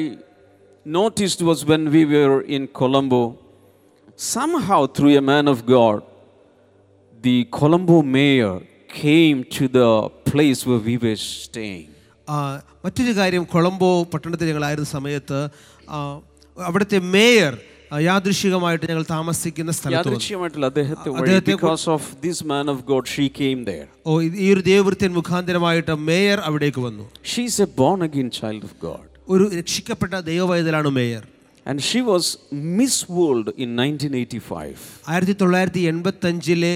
noticed 0.86 1.40
was 1.42 1.66
when 1.66 1.82
we 1.90 2.02
were 2.06 2.36
in 2.48 2.62
Colombo, 2.78 3.20
somehow 4.28 4.86
through 4.88 5.16
a 5.16 5.24
man 5.24 5.48
of 5.48 5.66
God, 5.66 5.98
the 7.24 7.34
Colombo 7.56 7.96
mayor 8.14 8.54
came 8.94 9.38
to 9.56 9.64
the 9.68 9.88
place 10.33 10.59
where 10.69 10.83
we 10.89 10.95
were 11.05 11.19
staying. 11.45 11.87
മറ്റൊരു 12.85 13.13
കാര്യം 13.19 13.43
കൊളംബോ 13.53 13.89
പട്ടണത്തിൽ 14.13 14.47
ഞങ്ങളായിരുന്ന 14.51 14.89
സമയത്ത് 14.97 15.39
അവിടുത്തെ 16.57 16.99
mayor 17.15 17.53
യാദൃശികമായിട്ട് 18.07 18.85
ഞങ്ങൾ 18.89 19.05
താമസിക്കുന്ന. 19.15 19.71
യാദൃശ്യമായിട്ടുള്ള 19.95 20.67
അദ്ദേഹത്തെ 20.71 21.09
വഴി 21.15 21.37
because 21.53 21.85
of 21.95 22.01
this 22.25 22.39
man 22.51 22.65
of 22.73 22.79
God, 22.91 23.03
she 23.15 23.25
came 23.41 23.61
there. 23.71 23.87
ഓ 24.09 24.11
ഈ 24.43 24.47
ഒരു 24.53 24.61
ദേവവൃത്യൻ 24.71 25.11
മുഖാന്തരമായിട്ട് 25.19 25.95
മേയർ 26.09 26.39
അവിടേക്ക് 26.49 26.83
വന്നു 26.87 27.05
She's 27.33 27.57
a 27.67 27.69
born 27.81 28.01
again 28.09 28.29
child 28.39 28.61
of 28.69 28.73
God. 28.87 29.05
ഒരു 29.33 29.45
രക്ഷിക്കപ്പെട്ട 29.59 30.13
ദൈവവൈതലാണ് 30.31 30.91
mayor 30.99 31.23
And 31.66 31.78
she 31.82 32.00
was 32.02 32.24
Miss 32.78 32.94
World 33.10 33.46
in 33.56 33.68
1985. 33.76 34.80
ആയിരത്തി 35.12 35.34
തൊള്ളായിരത്തി 35.42 35.82
എൺപത്തി 35.90 36.26
അഞ്ചിലെ 36.30 36.72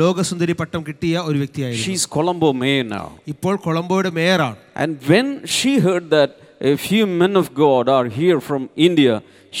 ലോകസുന്ദരി 0.00 0.54
പട്ടം 0.60 0.82
കിട്ടിയ 0.88 1.14
ഒരു 1.28 1.38
വ്യക്തിയായിരുന്നു 1.42 1.86
She's 1.86 2.04
Colombo 2.16 2.50
mayor 2.62 2.84
now. 2.90 3.06
ഇപ്പോൾ 3.32 3.54
കൊളംബോയുടെ 3.66 4.10
മേയറാണ് 4.18 4.58
And 4.82 4.92
when 5.12 5.28
she 5.56 5.72
heard 5.86 6.06
that 6.16 6.32
a 6.72 6.76
few 6.86 7.04
men 7.22 7.32
of 7.36 7.46
God 7.64 7.84
are 7.96 8.08
here 8.20 8.38
from 8.40 8.62
India, 8.88 9.14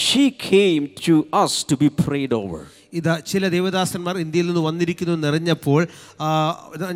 she 0.04 0.24
came 0.50 0.84
to 1.06 1.14
us 1.42 1.52
to 1.70 1.76
be 1.82 1.90
prayed 2.04 2.34
over. 2.42 2.62
ഇതാ 2.92 3.14
ചില 3.30 3.48
ദേവദാസന്മാർ 3.48 4.16
ഇന്ത്യയിൽ 4.24 4.46
നിന്ന് 4.46 4.62
വന്നിരിക്കുന്നു 4.68 5.14
എന്നറിഞ്ഞപ്പോൾ 5.18 5.80
ആ, 6.20 6.28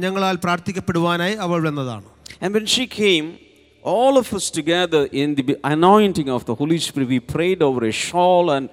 ഞങ്ങളാൽ 0.04 0.36
പ്രാർത്ഥിക്കപ്പെടുവാനായി 0.44 1.36
അവൾ 1.46 1.60
വന്നതാണ് 1.68 2.06
And 2.42 2.50
when 2.56 2.66
she 2.74 2.84
came, 3.00 3.26
all 3.84 4.14
of 4.16 4.28
us 4.34 4.50
together 4.50 5.02
in 5.14 5.28
the 5.36 5.44
anointing 5.66 6.28
of 6.28 6.44
the 6.44 6.54
Holy 6.54 6.78
Spirit, 6.78 7.08
we 7.08 7.20
prayed 7.28 7.60
over 7.62 7.82
a 7.86 7.94
shawl 8.00 8.50
and 8.50 8.64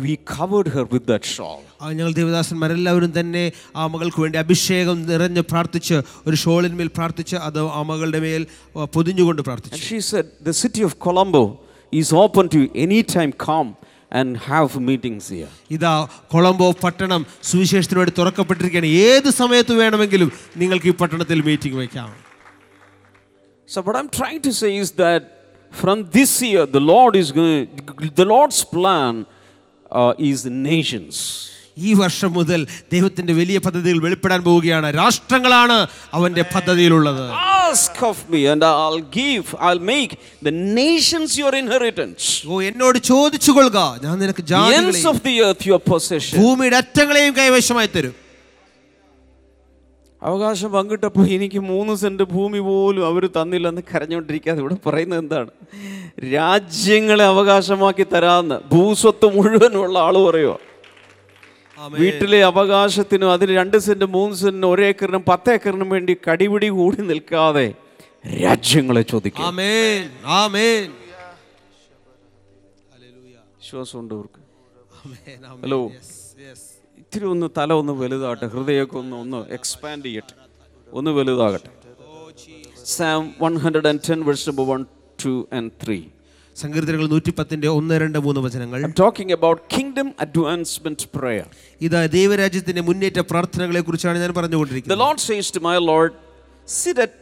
we 0.00 0.12
covered 0.32 0.68
her 0.68 0.84
with 0.86 1.04
that 1.06 1.24
shawl. 1.26 1.60
ആ, 1.80 1.86
ഞങ്ങൾ 1.92 2.12
ദേവദാസന്മാരെല്ലാവരും 2.18 3.12
തന്നെ 3.16 3.44
ആ 3.76 3.86
മകൾക്ക് 3.86 4.20
വേണ്ടി 4.20 4.38
അഭിഷേകം 4.38 4.96
നിറഞ്ഞ് 5.06 5.42
പ്രാർത്ഥിച്ച് 5.44 5.96
ഒരു 6.28 6.36
ഷോളിന്മേൽ 6.36 6.88
പ്രാർത്ഥിച്ച് 6.98 7.36
അത് 7.46 7.60
ആ 7.78 7.82
മകളുടെ 7.90 8.20
മേൽ 8.26 8.42
ആ, 8.76 8.84
പൊതിഞ്ഞുകൊണ്ട് 8.96 9.40
And 9.40 9.48
പ്രാർത്ഥിച്ചു 9.48 9.80
she 9.88 10.00
said, 10.10 10.26
The 10.42 10.56
city 10.62 10.82
of 10.82 10.94
Colombo 11.06 11.42
is 11.92 12.10
open 12.24 12.48
to 12.54 12.58
you 12.62 12.68
anytime 12.86 13.32
come 13.48 13.70
and 14.12 14.30
have 14.50 14.70
meetings 14.88 15.24
here. 15.36 15.50
ഇതാ 15.76 15.94
കൊളംബോ 16.32 16.68
പട്ടണം 16.84 17.20
സുവിശേഷത്തിന് 17.50 18.00
വേണ്ടി 18.00 18.14
തുറക്കപ്പെട്ടിരിക്കുകയാണ് 18.18 18.90
ഏത് 19.08 19.30
സമയത്ത് 19.42 19.72
വേണമെങ്കിലും 19.82 20.30
നിങ്ങൾക്ക് 20.56 20.88
ഈ 20.92 20.96
പട്ടണത്തിൽ 21.02 21.40
മീറ്റിംഗ് 21.48 21.78
വയ്ക്കാം 21.80 22.10
So, 23.68 23.82
what 23.82 23.96
I'm 23.96 24.10
trying 24.10 24.40
to 24.42 24.52
say 24.52 24.76
is 24.76 24.90
that 24.94 25.22
from 25.72 25.98
this 26.10 26.42
year, 26.42 26.66
the 26.68 26.80
Lord 26.82 27.14
is 27.16 27.30
going. 27.32 27.66
The 28.14 28.24
Lord's 28.26 28.64
plan 28.66 29.14
uh, 29.92 30.30
is 30.30 30.42
the 30.42 30.54
nations. 30.72 31.14
ഈ 31.80 31.90
വർഷം 31.94 32.30
മുതൽ 32.32 32.60
ദൈവത്തിന്റെ 32.94 33.32
വലിയ 33.32 33.58
പദ്ധതികൾ 33.66 33.98
വെളിപ്പെടാൻ 34.06 34.40
പോവുകയാണ് 34.46 34.88
രാഷ്ട്രങ്ങളാണ് 34.98 35.76
അവന്റെ 36.16 36.42
പദ്ധതിയിലുള്ളത് 36.54 37.22
Ask 37.70 37.96
of 38.02 38.18
me, 38.32 38.40
and 38.52 38.62
I'll 38.68 39.04
give. 39.18 39.44
I'll 39.66 39.84
make 39.90 40.12
the 40.46 40.54
nations 40.80 41.28
your 41.42 41.52
inheritance. 41.62 42.24
ഓ 42.50 42.60
എന്നോട് 42.68 42.98
ചോദിച്ചു 43.10 43.50
കൊള്ളുക 43.56 43.80
ഞാൻ 44.04 44.14
നിനക്ക് 44.24 44.44
The 44.44 44.56
ends 44.72 44.72
ജാതികളെയും 44.72 45.06
of 45.12 45.18
the 45.28 45.34
earth 45.48 45.62
your 45.70 45.80
possession. 45.92 46.34
ഭൂമിയുടെ 46.42 46.78
അറ്റങ്ങളെയും 46.82 47.34
കൈവശമായി 47.38 47.90
തരും 47.96 48.14
അവകാശം 50.25 50.71
പങ്കിട്ടപ്പോൾ 50.71 51.25
എനിക്ക് 51.27 51.59
മൂന്ന് 51.63 51.95
സെന്റ് 51.95 52.23
ഭൂമി 52.23 52.59
പോലും 52.59 53.05
അവർ 53.05 53.23
തന്നില്ലെന്ന് 53.37 53.81
കരഞ്ഞുകൊണ്ടിരിക്കാതെ 53.91 54.59
ഇവിടെ 54.59 54.77
പറയുന്നത് 54.85 55.19
എന്താണ്? 55.19 55.51
രാജ്യങ്ങളെ 56.33 57.23
അവകാശമാക്കി 57.23 58.05
തരാമെന്ന് 58.13 58.57
ഭൂസ്വത്ത് 58.71 59.27
മുഴുവനുള്ള 59.35 59.99
ആൾ 59.99 60.17
പറയുമോ 60.27 60.55
വീട്ടിലെ 61.97 62.39
അവകാശത്തിനും 62.43 63.31
അതിന് 63.31 63.51
രണ്ട് 63.51 63.77
സെന്റ് 63.77 64.05
മൂന്ന് 64.15 64.35
സെന്റിനും 64.35 64.69
ഒരേക്കറിനും 64.69 65.23
പത്ത് 65.27 65.49
ഏക്കറിനും 65.53 65.89
വേണ്ടി 65.89 66.13
കടിപിടി 66.27 66.69
കൂടി 66.77 67.01
നിൽക്കാതെ 67.11 67.67
രാജ്യങ്ങളെ 68.43 69.01
ചോദിക്കും. 69.11 69.43
വിശ്വാസമുണ്ട് 73.59 74.13
അവർക്ക്. 74.13 74.41
ഹലോ. 75.63 75.79
ഇത്തിരി 77.15 77.29
ഒന്ന് 77.29 77.49
തല 77.57 77.73
ഒന്ന് 77.73 77.93
വലുതാകട്ടെ 77.93 78.47
ഹൃദയമൊക്കെ 78.47 78.97
ഒന്ന് 78.97 79.15
ഒന്ന് 79.15 79.45
എക്സ്പാൻഡ് 79.49 80.05
ചെയ്യട്ടെ. 80.05 80.33
ഒന്ന് 80.93 81.11
വലുതാകട്ടെ. 81.11 81.69
Psalm 82.85 83.35
one 83.41 83.57
hundred 83.57 83.87
and 83.87 83.99
ten 84.09 84.25
verse 84.25 84.49
number 84.49 84.65
one 84.65 84.85
two 85.25 85.47
and 85.53 85.71
three 85.83 86.03
സങ്കീർത്തനങ്ങൾ 86.55 87.07
നൂറ്റിപ്പത്തിന്റെ 87.07 87.67
ഒന്ന് 87.67 88.01
രണ്ട് 88.01 88.19
മൂന്ന് 88.19 88.41
വചനങ്ങൾ. 88.41 88.93
Talking 88.99 89.33
about 89.33 89.75
about 89.75 89.81
kingdom 89.81 90.09
advancement 90.25 90.99
prayer. 91.19 91.45
ഇത് 91.81 92.11
ദൈവരാജ്യത്തിന്റെ 92.11 92.81
മുന്നേറ്റ 92.81 93.19
പ്രാർത്ഥനകളെ 93.19 93.79
കുറിച്ചാണ് 93.79 94.19
ഞാൻ 94.19 94.29
The 94.29 94.35
പറഞ്ഞുകൊണ്ടിരിക്കുന്നത് 94.35 94.99
Lord 94.99 95.17
says 95.29 95.47
to 95.57 95.63
my 95.69 95.77
Lord, 95.91 96.11
Sit 96.67 96.99
at 97.05 97.15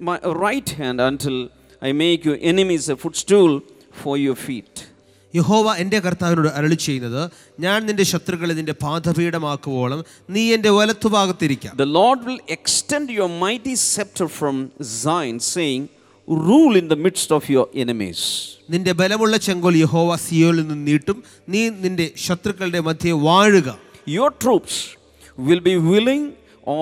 my 0.00 0.18
right 0.46 0.68
hand 0.80 0.98
until 1.10 1.36
I 1.82 1.92
make 2.04 2.30
your 2.30 2.38
enemies 2.52 2.90
a 2.94 2.96
footstool 2.96 3.60
for 4.02 4.16
your 4.26 4.38
feet. 4.48 4.93
യഹോവ 5.34 5.68
എന്റെ 5.82 5.98
കർത്താവിനോട് 6.04 6.48
അരളി 6.58 6.76
ചെയ്യുന്നത് 6.84 7.22
ഞാൻ 7.60 7.78
നിന്റെ 7.88 8.04
ശത്രുക്കളെ 8.12 8.54
നിന്റെ 8.58 8.74
പാദപീഠമാക്കുവോളം 8.84 10.00
നീ 10.34 10.42
എന്റെ 10.56 10.70
വലത്തുഭാഗത്തിരിക്കാം 10.78 11.72
The 11.84 11.90
Lord 11.98 12.20
will 12.28 12.40
extend 12.56 13.08
your 13.18 13.28
mighty 13.44 13.74
scepter 13.90 14.28
from 14.38 14.56
Zion, 15.00 15.38
saying, 15.54 15.82
Rule 16.28 16.74
in 16.76 16.86
the 16.88 16.98
midst 17.06 17.30
of 17.38 17.44
your 17.54 17.66
enemies. 17.84 18.20
നിന്റെ 18.72 18.92
ബലമുള്ള 19.00 19.36
ചെങ്കോൽ 19.46 19.74
യഹോവ 19.82 20.10
സിയോയിൽ 20.26 20.56
നിന്ന് 20.60 20.76
നീട്ടും 20.88 21.18
നീ 21.54 21.62
നിന്റെ 21.84 22.06
ശത്രുക്കളുടെ 22.26 22.82
മധ്യേ 22.88 23.14
വാഴുക 23.26 23.68
Your 24.16 24.30
troops 24.44 24.74
will 25.38 25.62
be 25.62 25.76
willing 25.92 26.22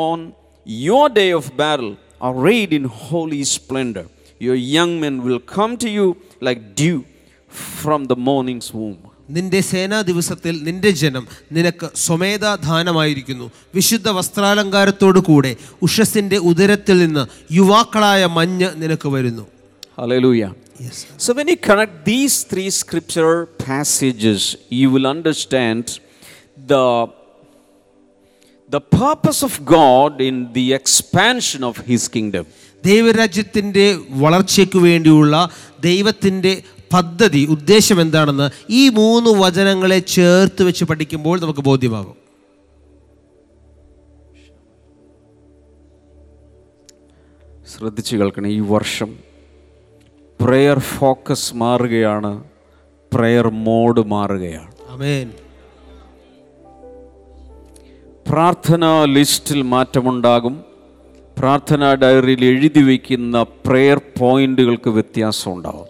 on 0.03 0.19
your 0.67 1.05
day 1.21 1.31
of 1.38 1.45
battle, 1.57 1.93
arrayed 2.29 2.73
in 2.79 2.85
holy 3.05 3.41
splendor. 3.55 4.05
Your 4.41 4.57
young 4.77 4.93
men 5.03 5.15
will 5.27 5.41
come 5.57 5.73
to 5.85 5.88
you 5.97 6.07
like 6.49 6.61
dew 6.81 6.99
from 7.81 8.01
the 8.07 8.19
morning's 8.29 8.69
womb. 8.75 9.01
നിന്റെ 9.31 9.61
സേനാ 9.62 10.01
ദിവസത്തിൽ 10.01 10.55
നിന്റെ 10.62 10.91
ജനം 11.03 11.25
നിനക്ക് 11.53 11.87
സ്വമേധാദാനമായിരിക്കുന്നു 12.05 13.47
വിശുദ്ധ 13.75 14.09
വസ്ത്രാലങ്കാരത്തോടു 14.09 15.21
കൂടെ 15.21 15.53
ഉഷസിന്റെ 15.83 16.38
ഉദരത്തിൽ 16.51 16.99
നിന്ന് 16.99 17.25
യുവാക്കളായ 17.53 18.27
മഞ്ഞ് 18.38 18.71
നിനക്ക് 18.83 19.09
വരുന്നു 19.09 19.45
Hallelujah. 19.99 20.51
So, 21.17 21.35
when 21.35 21.49
you 21.49 21.57
connect 21.69 22.05
these 22.05 22.45
three 22.51 22.71
scripture 22.73 23.35
passages, 23.67 24.41
you 24.71 24.91
will 24.91 25.07
understand 25.07 25.83
the, 26.67 26.85
the 28.71 28.81
purpose 28.81 29.43
of 29.43 29.65
God 29.67 30.21
in 30.21 30.53
the 30.53 30.73
expansion 30.73 31.62
of 31.62 31.77
His 31.91 32.09
kingdom. 32.09 32.45
ദൈവരാജ്യത്തിന്റെ 32.85 33.85
വളർച്ചയ്ക്ക് 34.23 34.79
വേണ്ടിയുള്ള 34.79 35.35
ദൈവത്തിന്റെ 35.81 36.53
പദ്ധതി 36.92 37.42
ഉദ്ദേശം 37.50 37.98
എന്താണെന്ന് 38.00 38.46
ഈ 38.70 38.88
മൂന്ന് 38.88 39.31
വചനങ്ങളെ 39.42 39.98
ചേർത്ത് 39.98 40.62
വെച്ച് 40.62 40.85
പഠിക്കുമ്പോൾ 40.85 41.37
നമുക്ക് 41.40 41.61
ബോധ്യമാകും. 41.61 42.16
ശ്രദ്ധിച്ചു 47.72 48.16
കേൾക്കണം 48.16 48.48
ഈ 48.48 48.59
വർഷം 48.74 49.11
പ്രെയർ 50.40 50.78
ഫോക്കസ് 50.78 51.55
മാറുകയാണ് 51.55 52.33
പ്രെയർ 53.12 53.46
മോഡ് 53.66 54.02
മാറുകയാണ്. 54.14 54.72
അമേൻ 54.88 55.28
പ്രാർത്ഥന 58.28 58.85
ലിസ്റ്റിൽ 59.14 59.62
മാറ്റമുണ്ടാകും. 59.62 60.55
പ്രാർത്ഥനാ 61.38 61.88
ഡയറിയിൽ 61.94 62.44
എഴുതി 62.44 62.83
വയ്ക്കുന്ന 62.88 63.42
പ്രെയർ 63.66 63.98
പോയിന്റുകൾക്ക് 64.20 64.90
വ്യത്യാസം 64.90 65.50
ഉണ്ടാവും 65.52 65.88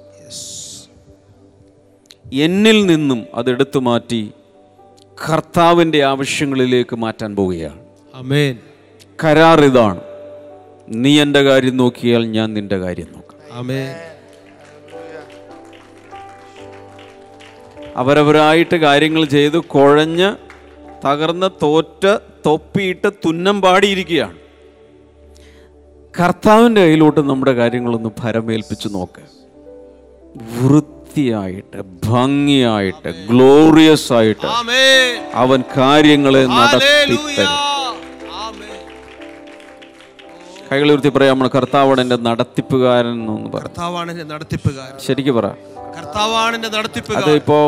എന്നിൽ 2.33 2.87
നിന്നും 2.87 3.27
അതെടുത്തു 3.35 3.79
മാറ്റി 3.79 4.33
കർത്താവിന്റെ 5.29 6.05
ആവശ്യങ്ങളിലേക്ക് 6.05 6.97
മാറ്റാൻ 6.97 7.37
പോവുകയാണ്. 7.37 7.81
അമേൻ 8.15 8.59
കരാർ 9.25 9.65
ഇതാണ്. 9.65 10.01
നീ 10.89 11.23
എന്റെ 11.23 11.43
കാര്യം 11.43 11.77
നോക്കിയാൽ 11.77 12.27
ഞാൻ 12.27 12.55
നിന്റെ 12.55 12.79
കാര്യം 12.79 13.07
നോക്കാം. 13.13 13.53
അമേൻ 13.53 13.95
അവരവരായിട്ട് 17.97 18.77
കാര്യങ്ങൾ 18.77 19.25
ചെയ്ത് 19.25 19.59
കുഴഞ്ഞ് 19.59 20.37
തകർന്ന് 21.07 21.51
തോറ്റ് 21.63 22.19
തൊപ്പിയിട്ട് 22.47 23.13
തുന്നം 23.27 23.61
പാടിയിരിക്കുകയാണ്. 23.61 24.39
കർത്താവിന്റെ 26.21 26.81
കയ്യിലോട്ട് 26.81 27.21
നമ്മുടെ 27.21 27.53
കാര്യങ്ങളൊന്ന് 27.53 28.09
ഭരമേൽപ്പിച്ച് 28.19 28.89
നോക്ക്. 28.91 29.23
വൃത്തിയായിട്ട് 31.15 31.79
ഭംഗിയായിട്ട് 32.07 33.11
ഗ്ലോറിയസ് 33.29 34.13
ആയിട്ട് 34.19 34.47
അവൻ 35.37 35.61
കാര്യങ്ങളെ 35.77 36.43
നടത്തി 36.53 37.17
കൈകൾ 40.69 40.89
ഉയർത്തി 40.91 41.11
പറയാം 41.15 41.35
നമ്മൾ 41.35 41.49
കർത്താവാണ് 41.55 42.01
എന്റെ 42.05 42.17
നടത്തിപ്പുകാരൻ 42.27 43.11
എന്ന് 43.15 44.25
നടത്തിപ്പുകാരൻ. 44.31 44.95
ശരിക്കും 45.07 45.35
പറ. 45.39 45.47
കർത്താവാണ് 45.97 46.55
എന്റെ 46.57 46.69
അത് 47.19 47.31
ഇപ്പോ 47.41 47.59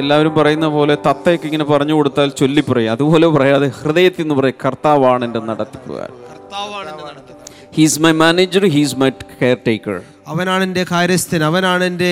എല്ലാവരും 0.00 0.32
പറയുന്ന 0.38 0.68
പോലെ 0.76 0.94
തത്തയ്ക്ക് 1.06 1.46
ഇങ്ങനെ 1.50 1.66
പറഞ്ഞു 1.72 1.94
കൊടുത്താൽ 1.98 2.28
ചൊല്ലി 2.40 2.62
പറയും 2.68 2.92
അതുപോലെ 2.94 3.28
പറയാതെ 3.36 3.68
ഹൃദയത്തിൽ 3.78 4.24
നിന്ന് 4.24 4.36
പറയും 4.40 4.58
കർത്താവാണ് 4.64 5.22
എന്റെ 5.28 5.42
നടത്തിപ്പുകാരൻ. 5.50 6.14
കർത്താവാണ് 6.30 6.88
എന്റെ 6.88 7.04
നടത്തിപ്പുകാരൻ. 7.04 7.33
He's 7.77 7.99
my 8.05 8.13
manager 8.23 8.65
he's 8.77 8.97
my 9.01 9.09
caretaker 9.67 9.97
അവനാണ് 10.33 10.63
എൻ്റെ 10.69 10.83
കാര്യസ്ഥൻ 10.91 11.43
അവനാണ് 11.43 11.83
എൻ്റെ 11.91 12.11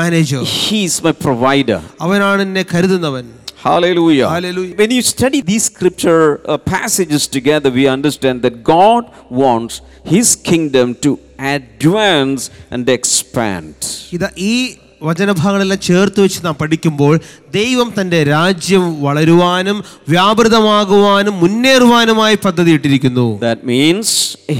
മാനേജർ 0.00 0.42
ഹീസ് 0.56 1.02
മൈ 1.06 1.14
പ്രൊവൈഡർ 1.26 1.82
അവനാണ് 2.06 2.42
എന്നെ 2.48 2.64
കരുതുന്നവൻ 2.74 3.26
Hallelujah. 3.60 4.28
Hallelujah. 4.28 4.76
When 4.76 4.92
you 4.92 5.02
study 5.04 5.40
these 5.42 5.64
scripture 5.64 6.40
uh, 6.44 6.58
passages 6.58 7.26
together, 7.28 7.70
we 7.70 7.88
understand 7.88 8.42
that 8.42 8.62
God 8.64 9.10
wants 9.32 9.80
His 10.04 10.36
kingdom 10.36 10.94
to 10.96 11.10
advance 11.54 12.42
and 12.70 12.88
expand. 12.88 13.74
ഇത് 14.12 14.28
ഈ 14.44 14.54
വചനഭാഗങ്ങളെല്ലാം 15.03 15.79
ചേർത്ത് 15.87 16.19
വെച്ച് 16.23 16.39
നാം 16.45 16.55
പഠിക്കുമ്പോൾ 16.61 17.13
ദൈവം 17.57 17.89
തന്റെ 17.97 18.19
രാജ്യം 18.31 18.85
വളരുവാനും 19.05 19.77
വ്യാപൃതമാകുവാനും 20.13 21.35
മുന്നേറുവാനുമായി 21.43 22.37
പദ്ധതി 22.45 22.71
ഇട്ടിരിക്കുന്നു 22.77 23.27
That 23.41 23.61
means 23.73 24.07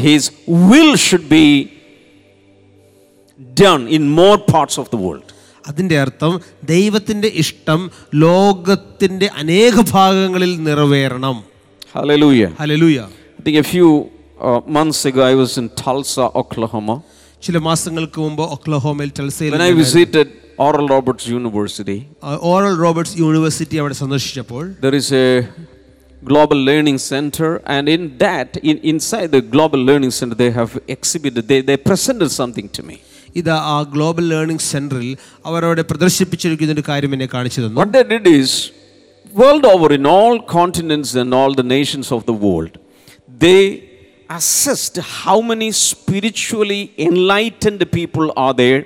His 0.06 0.24
will 0.68 0.94
should 1.06 1.28
be 1.32 1.46
done 3.58 3.88
in 3.90 4.04
more 4.14 4.38
parts 4.48 4.78
of 4.78 4.88
the 4.90 5.02
world. 5.06 5.28
അതിന്റെ 5.64 5.96
അർത്ഥം 6.00 6.32
ദൈവത്തിന്റെ 6.72 7.30
ഇഷ്ടം 7.42 7.82
ലോകത്തിന്റെ 8.24 9.28
അനേക 9.42 9.76
ഭാഗങ്ങളിൽ 9.94 10.54
നിറവേറണം 10.68 11.38
hallelujah 11.96 12.44
hallelujah 12.62 12.98
I 13.40 13.46
think 13.46 13.58
a 13.60 13.70
few 13.70 13.88
uh, 14.40 14.60
months 14.70 15.00
ago, 15.06 15.22
I 15.26 15.36
was 15.36 15.52
in 15.58 15.68
Tulsa, 15.80 16.26
Oklahoma. 16.42 16.96
ചില 17.47 17.59
മാസങ്ങൾക്ക് 17.69 18.21
മുമ്പ് 18.27 18.45
ഒക്ലഹോമയിൽ 18.57 19.13
ടൽസയിൽ 19.21 19.53
When 19.57 19.67
I 19.71 19.75
visited 19.85 20.29
Oral 20.67 20.87
Roberts 20.95 21.25
University, 21.41 21.99
Oral 22.53 22.77
Roberts 22.85 23.17
University 23.25 23.77
അവിടെ 23.83 23.97
സന്ദർശിച്ചപ്പോൾ 24.05 24.65
there 24.85 24.97
is 25.03 25.09
a 25.25 25.29
global 26.23 26.59
learning 26.69 26.99
center, 27.13 27.51
and 27.75 27.89
in 27.89 28.19
that, 28.19 28.57
in, 28.71 28.79
inside 28.93 29.31
the 29.31 29.41
global 29.41 29.81
learning 29.91 30.11
center, 30.11 30.35
they 30.35 30.51
have 30.51 30.73
exhibited, 30.89 31.47
they, 31.51 31.61
they 31.61 31.77
presented 31.91 32.31
something 32.41 32.69
to 32.79 32.83
me. 32.89 32.97
ഇത് 33.41 33.51
ആ 33.73 33.77
global 33.95 34.25
learning 34.35 34.65
സെന്ററിൽ 34.73 35.11
അവർ 35.49 35.63
അവിടെ 35.69 35.83
പ്രദർശിപ്പിച്ചിരിക്കുന്ന 35.91 36.75
ഒരു 36.77 36.85
കാര്യം 36.91 37.13
എന്നെ 37.17 37.29
കാണിച്ചു 37.35 37.61
തന്നു 37.65 37.81
What 37.83 37.93
they 37.97 38.05
did 38.15 38.27
is, 38.41 38.51
world 39.33 39.65
over, 39.73 39.89
in 39.99 40.07
all 40.17 40.37
continents 40.59 41.11
and 41.23 41.35
all 41.41 41.53
the 41.61 41.67
nations 41.77 42.09
of 42.17 42.23
the 42.31 42.37
world, 42.47 42.73
they 43.45 43.61
assessed 44.39 44.97
how 45.17 45.37
many 45.51 45.69
spiritually 45.91 46.83
enlightened 47.09 47.83
people 47.99 48.27
are 48.45 48.55
there, 48.63 48.81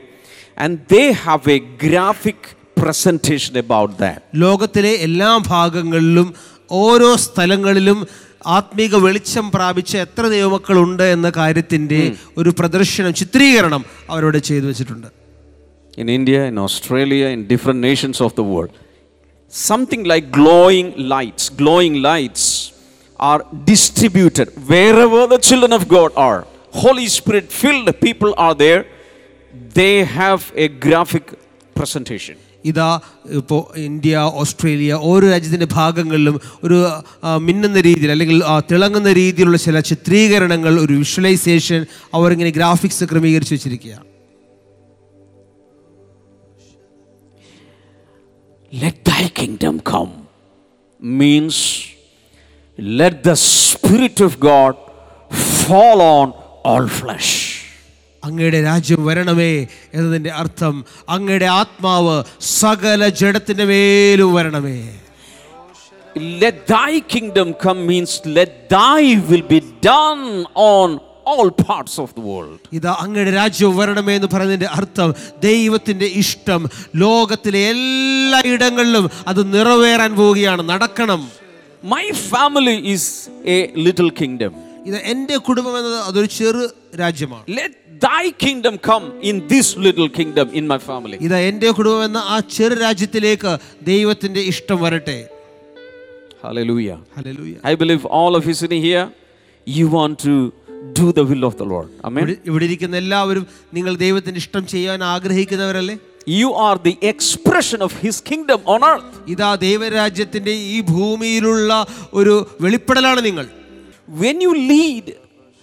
and 0.62 0.72
they 0.94 1.06
have 1.26 1.44
a 1.56 1.60
graphic 1.84 2.40
presentation 2.80 3.54
about 3.64 3.90
that. 4.02 4.18
ലോകത്തിലെ 4.42 4.92
എല്ലാ 5.06 5.30
ഭാഗങ്ങളിലും 5.54 6.28
ഓരോ 6.82 7.10
സ്ഥലങ്ങളിലും 7.26 7.98
ആത്മീക 8.58 8.94
വെളിച്ചം 9.06 9.46
പ്രാപിച്ച 9.56 9.92
എത്ര 10.04 10.22
ദൈവമക്കളുണ്ട് 10.34 11.04
എന്ന 11.16 11.28
കാര്യത്തിൻ്റെ 11.40 12.00
ഒരു 12.40 12.50
പ്രദർശനം 12.60 13.12
ചിത്രീകരണം 13.22 13.82
അവരോട് 14.12 14.38
ചെയ്തു 14.50 14.66
വെച്ചിട്ടുണ്ട് 14.70 15.10
in 16.02 16.08
India, 16.08 16.40
in 16.50 16.58
Australia, 16.58 17.26
in 17.28 17.40
different 17.46 17.80
nations 17.88 18.18
of 18.26 18.30
the 18.38 18.44
world. 18.52 18.72
Something 19.52 20.04
like 20.04 20.30
glowing 20.38 20.88
lights, 21.14 21.44
glowing 21.60 21.94
lights 22.02 22.44
are 23.20 23.40
distributed 23.66 24.48
wherever 24.68 25.26
the 25.26 25.40
children 25.40 25.72
of 25.72 25.84
God 25.88 26.10
are. 26.20 26.40
Holy 26.74 27.06
Spirit 27.08 27.46
filled 27.54 27.88
people 28.00 28.32
are 28.38 28.54
there. 28.56 28.80
They 29.74 29.94
have 30.14 30.40
a 30.56 30.68
graphic 30.86 31.26
presentation. 31.76 32.36
ഇതാ 32.64 32.88
ഇപ്പോൾ 33.38 33.60
India 33.84 34.10
Australia 34.40 34.98
ഓരോ 35.08 35.24
രാജ്യത്തിൻ്റെ 35.28 35.68
ഭാഗങ്ങളിലും 35.72 36.36
ഒരു 36.64 36.76
ആ, 36.86 37.30
മിന്നുന്ന 37.46 37.78
രീതിയിൽ 37.80 38.10
അല്ലെങ്കിൽ 38.10 38.38
ആ, 38.44 38.56
തിളങ്ങുന്ന 38.70 39.10
രീതിയിലുള്ള 39.20 39.58
ചില 39.64 39.80
ചിത്രീകരണങ്ങൾ 39.90 40.74
ഒരു 40.84 40.94
വിഷ്വലൈസേഷൻ 41.00 41.80
അവരിങ്ങനെ 42.18 42.52
ഗ്രാഫിക്സ് 42.58 43.08
ക്രമീകരിച്ച് 43.12 43.54
വെച്ചിരിക്കുകയാണ് 43.56 44.06
Let 48.72 49.04
thy 49.04 49.28
kingdom 49.30 49.80
come. 49.82 50.12
means 51.02 51.56
let 52.79 53.23
the 53.23 53.31
spirit 53.31 54.23
of 54.23 54.37
God 54.37 54.75
fall 55.67 56.01
on 56.01 56.31
all 56.65 56.87
flesh 56.87 57.57
അങ്ങയുടെ 58.23 58.61
രാജ്യം 58.61 59.05
വരണമേ 59.05 59.67
എന്നതിന്റെ 59.93 60.31
അർത്ഥം 60.31 60.85
അങ്ങയുടെ 61.09 61.45
ആത്മാവ് 61.45 62.23
സകല 62.41 63.07
ജഡത്തിന്റെ 63.07 63.65
മേലും 63.65 64.33
വരണമേ. 64.33 64.79
Let 66.41 66.67
thy 66.67 66.99
kingdom 66.99 67.53
come 67.65 67.87
means 67.87 68.21
let 68.25 68.69
thy 68.69 69.01
will 69.29 69.45
be 69.53 69.59
done 69.81 70.45
on 70.55 70.99
all 71.25 71.49
parts 71.69 71.99
of 71.99 72.09
the 72.17 72.21
world. 72.21 72.59
ida 72.75 72.93
angade 73.01 73.33
രാജ്യം 73.33 73.77
varaname 73.77 74.09
എന്ന് 74.09 74.27
പറയുന്നതിന്റെ 74.33 74.65
അർത്ഥം 74.65 75.15
ദൈവത്തിന്റെ 75.43 76.05
ഇഷ്ടം 76.05 76.69
ലോകത്തിലെ 76.95 77.69
എല്ലാ 77.69 78.41
ഇടങ്ങളിലും 78.45 79.09
അത് 79.27 79.53
നിറവേറാൻ 79.53 80.15
പോവുകയാണ്. 80.15 80.69
നടക്കണം. 80.69 81.46
My 81.83 82.05
family 82.11 82.77
is 82.91 83.03
a 83.47 83.59
little 83.77 84.11
kingdom. 84.13 84.53
ഇത് 84.85 84.97
എന്റെ 85.11 85.37
കുടുംബം 85.47 85.73
എന്നത് 85.79 85.97
അതൊരു 86.09 86.29
ചെറു 86.37 86.61
രാജ്യമാണ് 86.95 87.45
Let 87.57 87.71
thy 88.01 88.23
kingdom 88.43 88.73
come 88.89 89.05
in 89.29 89.35
this 89.47 89.67
little 89.77 90.09
kingdom 90.09 90.47
in 90.59 90.65
my 90.67 90.79
family. 90.89 91.17
ഇത് 91.27 91.35
എന്റെ 91.49 91.69
കുടുംബം 91.77 92.03
എന്ന 92.03 92.19
ആ 92.33 92.37
ചെറു 92.55 92.75
രാജ്യത്തിലേക്ക് 92.85 93.51
ദൈവത്തിന്റെ 93.91 94.43
ഇഷ്ടം 94.53 94.79
വരട്ടെ 94.85 95.17
Hallelujah. 96.43 96.97
Hallelujah 97.17 97.53
I 97.63 97.75
believe 97.75 98.03
all 98.17 98.33
of 98.39 98.45
you 98.49 98.55
sitting 98.55 98.81
here, 98.81 99.05
you 99.67 99.85
want 99.89 100.15
to 100.19 100.35
do 100.99 101.05
the 101.11 101.25
will 101.29 101.43
of 101.43 101.55
the 101.61 101.67
Lord. 101.73 101.87
Amen. 102.07 102.21
ഇവിടെ- 102.23 102.41
ഇവിടെ 102.45 102.65
ഇരിക്കുന്ന 102.65 102.95
എല്ലാവരും 103.03 103.45
നിങ്ങൾ 103.73 103.93
ദൈവത്തിന്റെ 104.03 104.39
ഇഷ്ടം 104.43 104.63
ചെയ്യാൻ 104.67 104.99
ആഗ്രഹിക്കുന്നവരല്ലേ 105.13 105.95
You 106.27 106.47
are 106.53 106.77
the 106.77 106.95
expression 107.01 107.81
of 107.81 107.91
His 108.05 108.15
kingdom 108.29 108.59
on 108.73 108.81
earth. 108.93 109.11
ഇതാ 109.33 109.49
ദൈവരാജ്യത്തിന്റെ 109.65 110.53
ഈ 110.75 110.79
ഭൂമിയിലുള്ള 110.93 111.71
ഒരു 112.19 112.33
വെളിപ്പെടലാണ് 112.63 113.21
നിങ്ങൾ 113.27 113.45
When 114.23 114.37
you 114.45 114.51
lead 114.71 115.05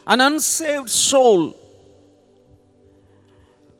an 0.06 0.20
unsaved 0.28 0.90
soul 1.10 1.40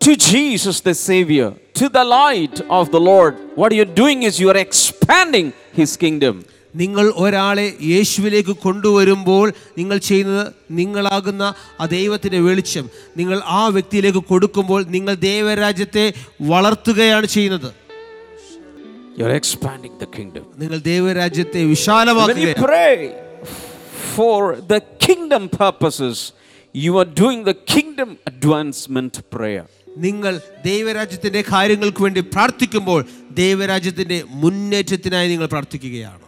to 0.01 0.13
Jesus 0.31 0.77
the 0.89 0.95
Savior, 1.09 1.49
to 1.81 1.87
the 1.97 2.05
light 2.19 2.57
of 2.79 2.85
the 2.95 3.01
Lord, 3.11 3.35
what 3.61 3.71
you're 3.77 3.95
doing 4.03 4.19
is 4.29 4.41
you 4.43 4.49
are 4.53 4.61
expanding 4.69 5.47
His 5.79 5.93
kingdom. 6.05 6.35
നിങ്ങൾ 6.75 7.07
ഒരാളെ 7.17 7.67
യേശുവിലേക്ക് 7.89 8.55
കൊണ്ടുവരുമ്പോൾ 8.63 9.47
നിങ്ങൾ 9.79 9.97
ചെയ്യുന്നത് 10.09 10.47
നിങ്ങളാകുന്ന 10.71 11.45
ആ 11.81 11.87
ദൈവത്തിന്റെ 11.87 12.41
വെളിച്ചം 12.41 12.87
നിങ്ങൾ 13.17 13.43
ആ 13.55 13.69
വ്യക്തിയിലേക്ക് 13.69 14.23
കൊടുക്കുമ്പോൾ 14.25 14.83
നിങ്ങൾ 14.89 15.15
ദൈവരാജ്യത്തെ 15.25 16.07
വളർത്തുകയാണ് 16.53 17.27
ചെയ്യുന്നത് 17.37 17.71
You're 19.19 19.35
expanding 19.35 19.93
the 19.99 20.07
kingdom. 20.07 20.45
നിങ്ങൾ 20.59 20.79
ദൈവരാജ്യത്തെ 20.85 21.61
When 22.21 22.39
you 22.39 22.55
pray 22.65 22.95
for 24.15 24.39
the 24.73 24.81
kingdom 24.99 25.49
purposes, 25.57 26.17
you 26.75 26.99
are 26.99 27.11
doing 27.21 27.45
the 27.45 27.55
kingdom 27.75 28.11
advancement 28.27 29.15
prayer. 29.31 29.65
നിങ്ങൾ 29.99 30.33
ദൈവരാജ്യത്തിന്റെ 30.65 31.43
കാര്യങ്ങൾക്ക് 31.51 32.03
വേണ്ടി 32.03 32.21
പ്രാർത്ഥിക്കുമ്പോൾ 32.35 33.01
ദൈവരാജ്യത്തിന്റെ 33.35 34.19
മുന്നേറ്റത്തിനായി 34.43 35.29
നിങ്ങൾ 35.29 35.47
പ്രാർത്ഥിക്കുകയാണ് 35.47 36.25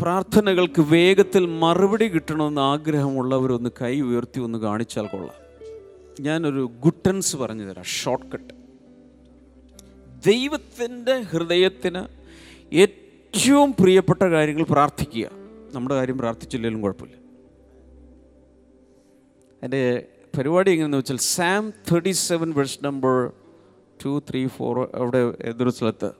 പ്രാർത്ഥനകൾക്ക് 0.00 0.80
വേഗത്തിൽ 0.80 1.46
മറുപടി 1.46 2.08
കിട്ടണമെന്ന് 2.08 2.60
ആഗ്രഹമുള്ളവരൊന്ന് 2.60 3.70
കൈ 3.82 4.00
ഉയർത്തി 4.00 4.40
ഒന്ന് 4.40 4.58
കാണിച്ചാൽ 4.58 5.06
കൊള്ളാം. 5.06 5.38
ഞാനൊരു 6.20 6.70
ഗുട്ടൻസ് 6.80 7.36
പറഞ്ഞു 7.36 7.64
തരാം 7.64 7.84
ഷോർട്ട് 7.84 8.26
കട്ട് 8.26 8.54
ദൈവത്തിന്റെ 10.26 11.18
ഹൃദയത്തിന് 11.20 12.02
ഏറ്റവും 12.72 13.74
പ്രിയപ്പെട്ട 13.80 14.22
കാര്യങ്ങൾ 14.22 14.64
പ്രാർത്ഥിക്കുക. 14.64 15.26
നമ്മുടെ 15.72 15.94
കാര്യം 15.94 16.18
പ്രാർത്ഥിച്ചില്ലെങ്കിലും 16.18 16.82
കുഴപ്പമില്ല. 16.82 17.16
എന്റെ 19.62 20.06
പരിപാടി 20.38 20.70
എങ്ങനെയെന്ന് 20.70 20.98
വെച്ചാൽ 20.98 21.16
psalm 21.16 21.70
thirty 21.70 22.10
seven 22.10 22.52
verse 22.52 22.78
number 22.82 23.32
two 24.04 24.22
three 24.30 24.46
four 24.46 24.90
അവിടെ 24.94 25.34
ഏതൊരു 25.44 25.70
സ്ഥലത്ത് 25.70 26.10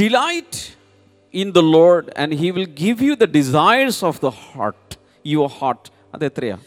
delight 0.00 0.83
in 1.34 1.50
the 1.50 1.58
Lord 1.58 2.20
and 2.20 2.34
he 2.34 2.50
will 2.50 2.74
give 2.80 3.04
you 3.04 3.14
the 3.14 3.24
desires 3.24 4.04
of 4.04 4.20
the 4.24 4.28
heart 4.28 4.98
your 5.26 5.48
heart 5.58 5.90
അത് 6.14 6.24
എത്രയാ? 6.24 6.58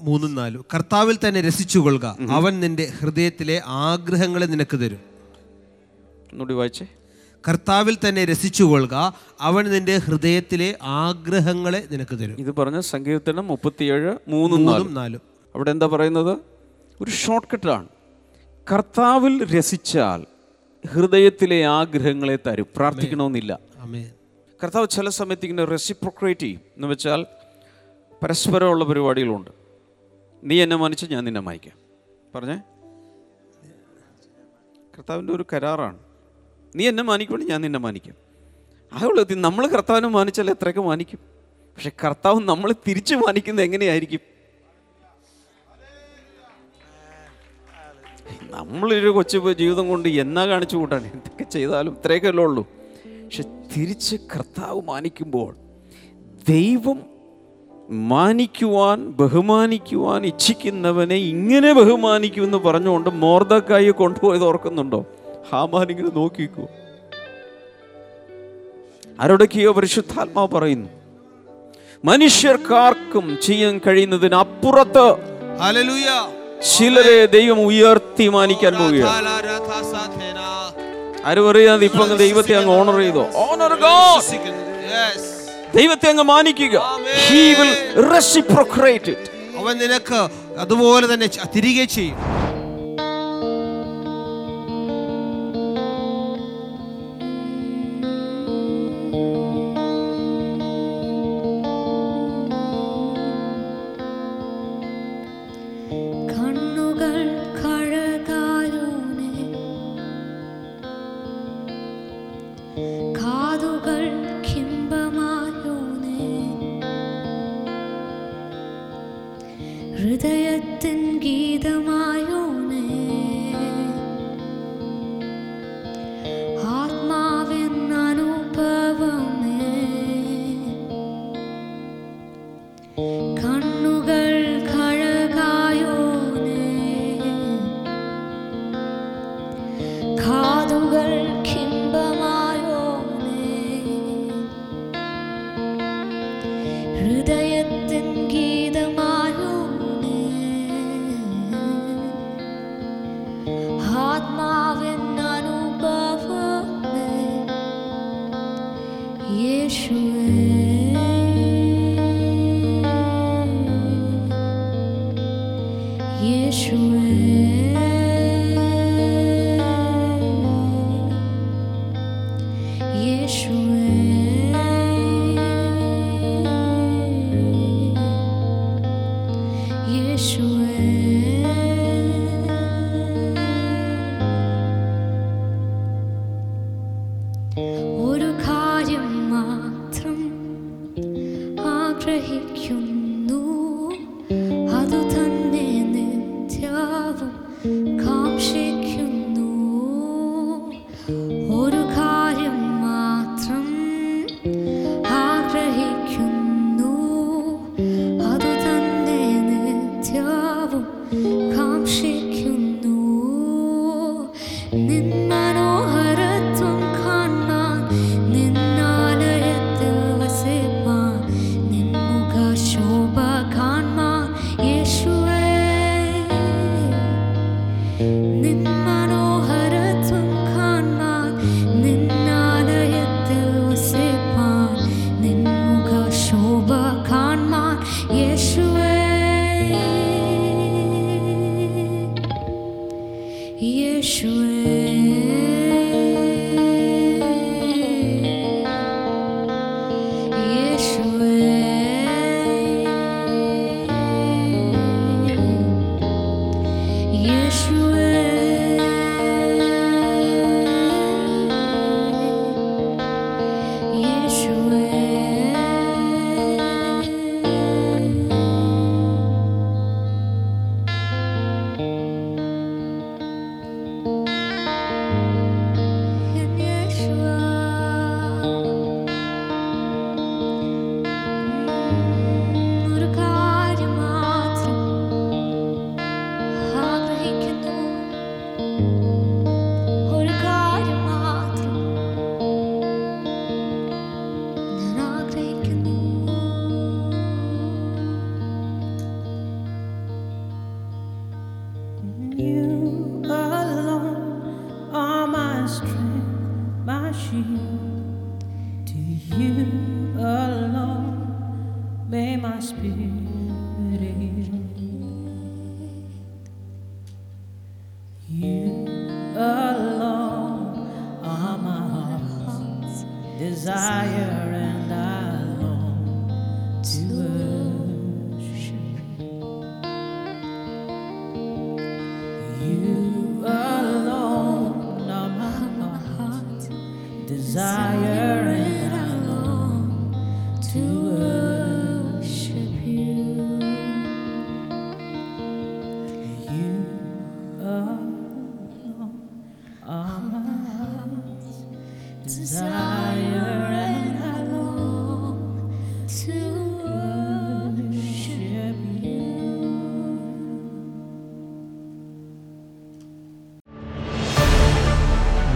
മൂന്നും 0.00 0.34
നാലും. 0.34 0.64
കർത്താവിൽ 0.74 1.18
തന്നെ 1.28 1.40
രസിച്ചു 1.40 1.78
കൊള്ളുക 1.78 2.16
അവൻ 2.30 2.60
നിന്റെ 2.60 2.92
ഹൃദയത്തിലെ 3.00 3.62
ആഗ്രഹങ്ങളെ 3.66 4.46
നിനക്ക് 4.46 4.76
തരും. 4.76 4.98
ഒന്നുകൂടി 6.32 6.54
വായിച്ചേ. 6.54 6.86
കർത്താവിൽ 7.48 7.96
തന്നെ 8.08 8.24
രസിച്ചു 8.24 8.64
കൊള്ളുക 8.64 9.14
അവൻ 9.40 9.64
നിന്റെ 9.64 9.96
ഹൃദയത്തിലെ 9.96 10.78
ആഗ്രഹങ്ങളെ 10.82 11.84
നിനക്ക് 11.90 12.18
തരും. 12.18 12.36
ഇത് 12.38 12.56
പറഞ്ഞ 12.56 12.80
സങ്കീർത്തനം 12.80 13.46
മുപ്പത്തിയേഴ് 13.46 14.16
മൂന്നും 14.28 14.66
നാലും. 14.66 14.94
നാലും. 14.94 15.20
അവിടെ 15.54 15.70
എന്താ 15.70 15.86
പറയുന്നത്? 15.86 16.38
ഒരു 17.00 17.10
ഷോർട്ട് 17.10 17.48
കട്ടാണ് 17.52 17.88
കർത്താവിൽ 18.72 19.58
രസിച്ചാൽ 19.58 20.24
ഹൃദയത്തിലെ 20.88 21.64
ആഗ്രഹങ്ങളെ 21.64 22.38
തരും. 22.46 22.66
പ്രാർത്ഥിക്കണമെന്നില്ല. 22.76 23.75
കർത്താവ് 24.62 24.88
ചില 24.88 25.08
സമയത്ത് 25.08 25.46
ഇങ്ങനെ 25.46 25.64
റെസിപ്രോക്രേറ്റ് 25.64 26.40
ചെയ്യും 26.40 26.60
എന്ന് 26.74 26.88
വെച്ചാൽ 26.88 27.26
പരസ്പരമുള്ള 28.22 28.84
പരിപാടികളുണ്ട്. 28.84 29.50
നീ 30.44 30.62
എന്നെ 30.62 30.76
മാനിച്ച് 30.76 31.06
ഞാൻ 31.06 31.24
നിന്നെ 31.24 31.40
മായിക്കാം 31.40 31.78
പറഞ്ഞേ? 32.34 32.56
കർത്താവിന്റെ 34.98 35.32
ഒരു 35.32 35.44
കരാറാണ്. 35.52 35.98
നീ 36.76 36.88
എന്നെ 36.88 37.02
മാനിക്കുമ്പോൾ 37.02 37.46
ഞാൻ 37.46 37.60
നിന്നെ 37.60 37.78
മാനിക്കാം. 37.78 38.16
അതുള്ള 38.92 39.26
നമ്മൾ 39.30 39.66
കർത്താവിനെ 39.66 40.08
മാനിച്ചാൽ 40.08 40.50
എത്രയൊക്കെ 40.50 40.80
മാനിക്കും? 40.80 41.18
പക്ഷെ 41.76 41.92
കർത്താവ് 42.04 42.40
നമ്മളെ 42.40 42.74
തിരിച്ചു 42.88 43.14
മാനിക്കുന്നത് 43.14 43.64
എങ്ങനെയായിരിക്കും? 43.64 44.20
നമ്മളൊരു 48.42 49.08
കൊച്ചു 49.08 49.52
ജീവിതം 49.52 49.88
കൊണ്ട് 49.88 50.08
എന്നാ 50.08 50.46
കാണിച്ചു 50.46 50.76
കൂട്ടാൻ? 50.76 51.04
എന്തൊക്കെ 51.06 51.44
ചെയ്താലും 51.44 51.92
ഇത്രയൊക്കെ 51.92 52.28
അല്ലേ 52.28 52.44
ഉള്ളൂ. 52.44 52.75
പക്ഷെ 53.26 53.42
തിരിച്ച് 53.76 54.16
കർത്താവ് 54.16 54.82
മാനിക്കുമ്പോൾ 54.82 55.56
ദൈവം 56.48 57.02
മാനിക്കുവാൻ 58.08 59.10
ബഹുമാനിക്കുവാൻ 59.10 60.26
ഇച്ഛിക്കുന്നവനെ 60.26 61.14
ഇങ്ങനെ 61.14 61.72
ബഹുമാനിക്കുമെന്ന് 61.72 62.58
പറഞ്ഞുകൊണ്ട് 62.58 63.10
മോർദക്കായി 63.10 63.90
കൊണ്ടുപോയത് 63.90 64.44
ഓർക്കുന്നുണ്ടോ? 64.44 65.04
ഹാമാനിങ്ങനെ 65.50 66.08
നോക്കിക്കോ. 66.14 66.68
ആരോടൊക്കെയോ 69.20 69.72
പരിശുദ്ധാത്മാവ് 69.72 70.48
പറയുന്നു 70.48 70.88
മനുഷ്യർക്കാർക്കും 72.04 73.38
ചെയ്യാൻ 73.42 73.80
കഴിയുന്നതിന് 73.86 74.34
അപ്പുറത്ത് 74.34 75.06
ചിലരെ 76.78 77.26
ദൈവം 77.26 77.60
ഉയർത്തി 77.60 78.28
മാനിക്കാൻ 78.28 78.74
പോവുകയാണ്. 78.74 79.10
ആരും 81.26 81.50
അറിയാതെ 81.50 81.84
ഇപ്പൊ 81.86 82.02
അങ്ങ് 82.04 82.18
ദൈവത്തെ 82.18 82.54
അങ്ങ് 82.54 82.72
ഓണർ 82.78 82.96
ചെയ്തോ? 82.98 83.22
ഓണർ 83.36 83.72
ദൈവത്തെ 85.76 86.08
അങ്ങ് 86.08 86.22
മാനിക്കുക. 86.22 86.76
അവൻ 89.60 89.74
നിനക്ക് 89.78 90.20
അതുപോലെ 90.58 91.14
തന്നെ 91.14 91.28
തിരികെ 91.56 91.84
ചെയ്യും. 91.84 92.18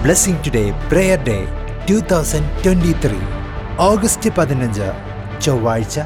Blessing 0.05 0.43
today 0.45 0.63
prayer 0.91 1.19
day 1.29 1.39
two 1.89 1.97
thousand 2.11 2.51
twenty 2.63 2.93
three 3.03 3.19
August 3.89 4.31
പതിനഞ്ച് 4.37 4.87
ചൊവ്വാഴ്ച 5.45 5.99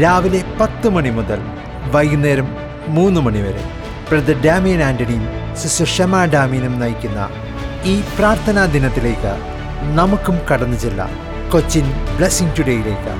രാവിലെ 0.00 0.40
പത്ത് 0.60 0.88
മണി 0.94 1.10
മുതൽ 1.16 1.40
വൈകുന്നേരം 1.94 2.48
മൂന്ന് 2.96 3.20
മണി 3.26 3.40
വരെ. 3.46 3.64
ഡാമിയൻ 4.44 4.80
ആന്റണിയും 4.88 5.24
സിസ്റ്റർ 5.60 5.88
ഷമ 5.94 6.22
ഡാമിനും 6.34 6.74
നയിക്കുന്ന 6.82 7.20
ഈ 7.92 7.94
പ്രാർത്ഥനാ 8.16 8.64
ദിനത്തിലേക്ക് 8.74 9.32
നമുക്കും 9.98 10.38
കടന്നു 10.50 10.78
ചെല്ലാം. 10.84 11.12
കൊച്ചിൻ 11.52 11.86
ബ്ലെസ്സിംഗ് 12.16 12.56
ടുഡേയിലേക്ക് 12.58 13.14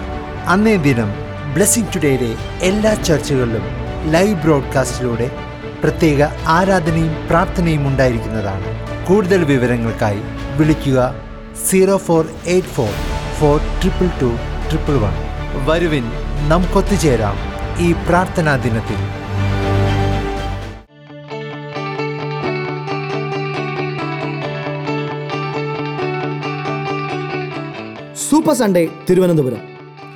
അന്നേ 0.54 0.76
ദിനം 0.88 1.10
ബ്ലെസ്സിംഗ് 1.54 1.92
ടുഡേയിലെ 1.94 2.32
എല്ലാ 2.70 2.92
ചർച്ചുകളിലും 3.08 3.66
ലൈവ് 4.14 4.40
ബ്രോഡ്കാസ്റ്റിലൂടെ 4.44 5.28
പ്രത്യേക 5.82 6.22
ആരാധനയും 6.58 7.14
പ്രാർത്ഥനയും 7.30 7.84
ഉണ്ടായിരിക്കുന്നതാണ്. 7.88 8.70
കൂടുതൽ 9.08 9.44
വിവരങ്ങൾക്കായി 9.44 10.20
വിളിക്കുക 10.56 10.98
zero 11.68 11.96
four 11.96 12.22
eight 12.46 12.68
four 12.68 12.90
four 13.40 13.58
triple 13.80 14.08
two 14.20 14.30
triple 14.68 14.96
one. 15.04 15.14
വരുവിൻ 15.68 16.04
നമുക്കൊത്തുചേരാം 16.48 17.36
ഈ 17.86 17.92
പ്രാർത്ഥനാ 18.08 18.56
ദിനത്തിൽ. 18.56 18.98
Super 28.28 28.54
Sunday 28.54 28.88
Thiruvananthapuram. 29.11 29.62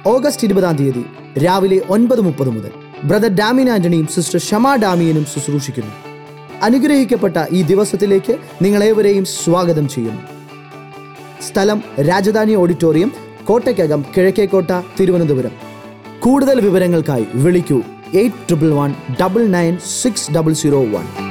ഓഗസ്റ്റ് 0.06 0.46
ഇരുപതാം 0.46 0.76
തീയതി 0.76 1.04
രാവിലെ 1.44 1.80
ഒൻപത് 1.90 2.20
മുപ്പത് 2.20 2.50
മുതൽ. 2.50 2.70
ബ്രദർ 3.04 3.28
ഡാമിൻ 3.28 3.70
ആന്റണിയും 3.70 4.06
സിസ്റ്റർ 4.06 4.40
ഷമ 4.40 4.76
ഡാമിയനും 4.76 5.26
ശുശ്രൂഷിക്കുന്നു. 5.34 6.09
അനുഗ്രഹിക്കപ്പെട്ട 6.62 7.36
ഈ 7.50 7.62
ദിവസത്തിലേക്ക് 7.62 8.36
നിങ്ങളേവരെയും 8.62 9.24
സ്വാഗതം 9.24 9.88
ചെയ്യുന്നു 9.88 10.22
സ്ഥലം 11.48 11.82
രാജധാനി 12.00 12.54
ഓഡിറ്റോറിയം 12.54 13.12
കോട്ടയ്ക്കകം 13.44 14.04
കിഴക്കേക്കോട്ട 14.16 14.70
തിരുവനന്തപുരം. 15.00 15.50
കൂടുതൽ 16.20 16.60
വിവരങ്ങൾക്കായി 16.60 17.26
വിളിക്കൂ 17.34 17.82
eight 18.14 18.36
triple 18.48 18.70
one 18.70 18.94
double 19.20 19.46
nine 19.46 19.78
six 20.02 20.30
double 20.32 20.52
zero 20.52 20.80
one. 20.84 21.29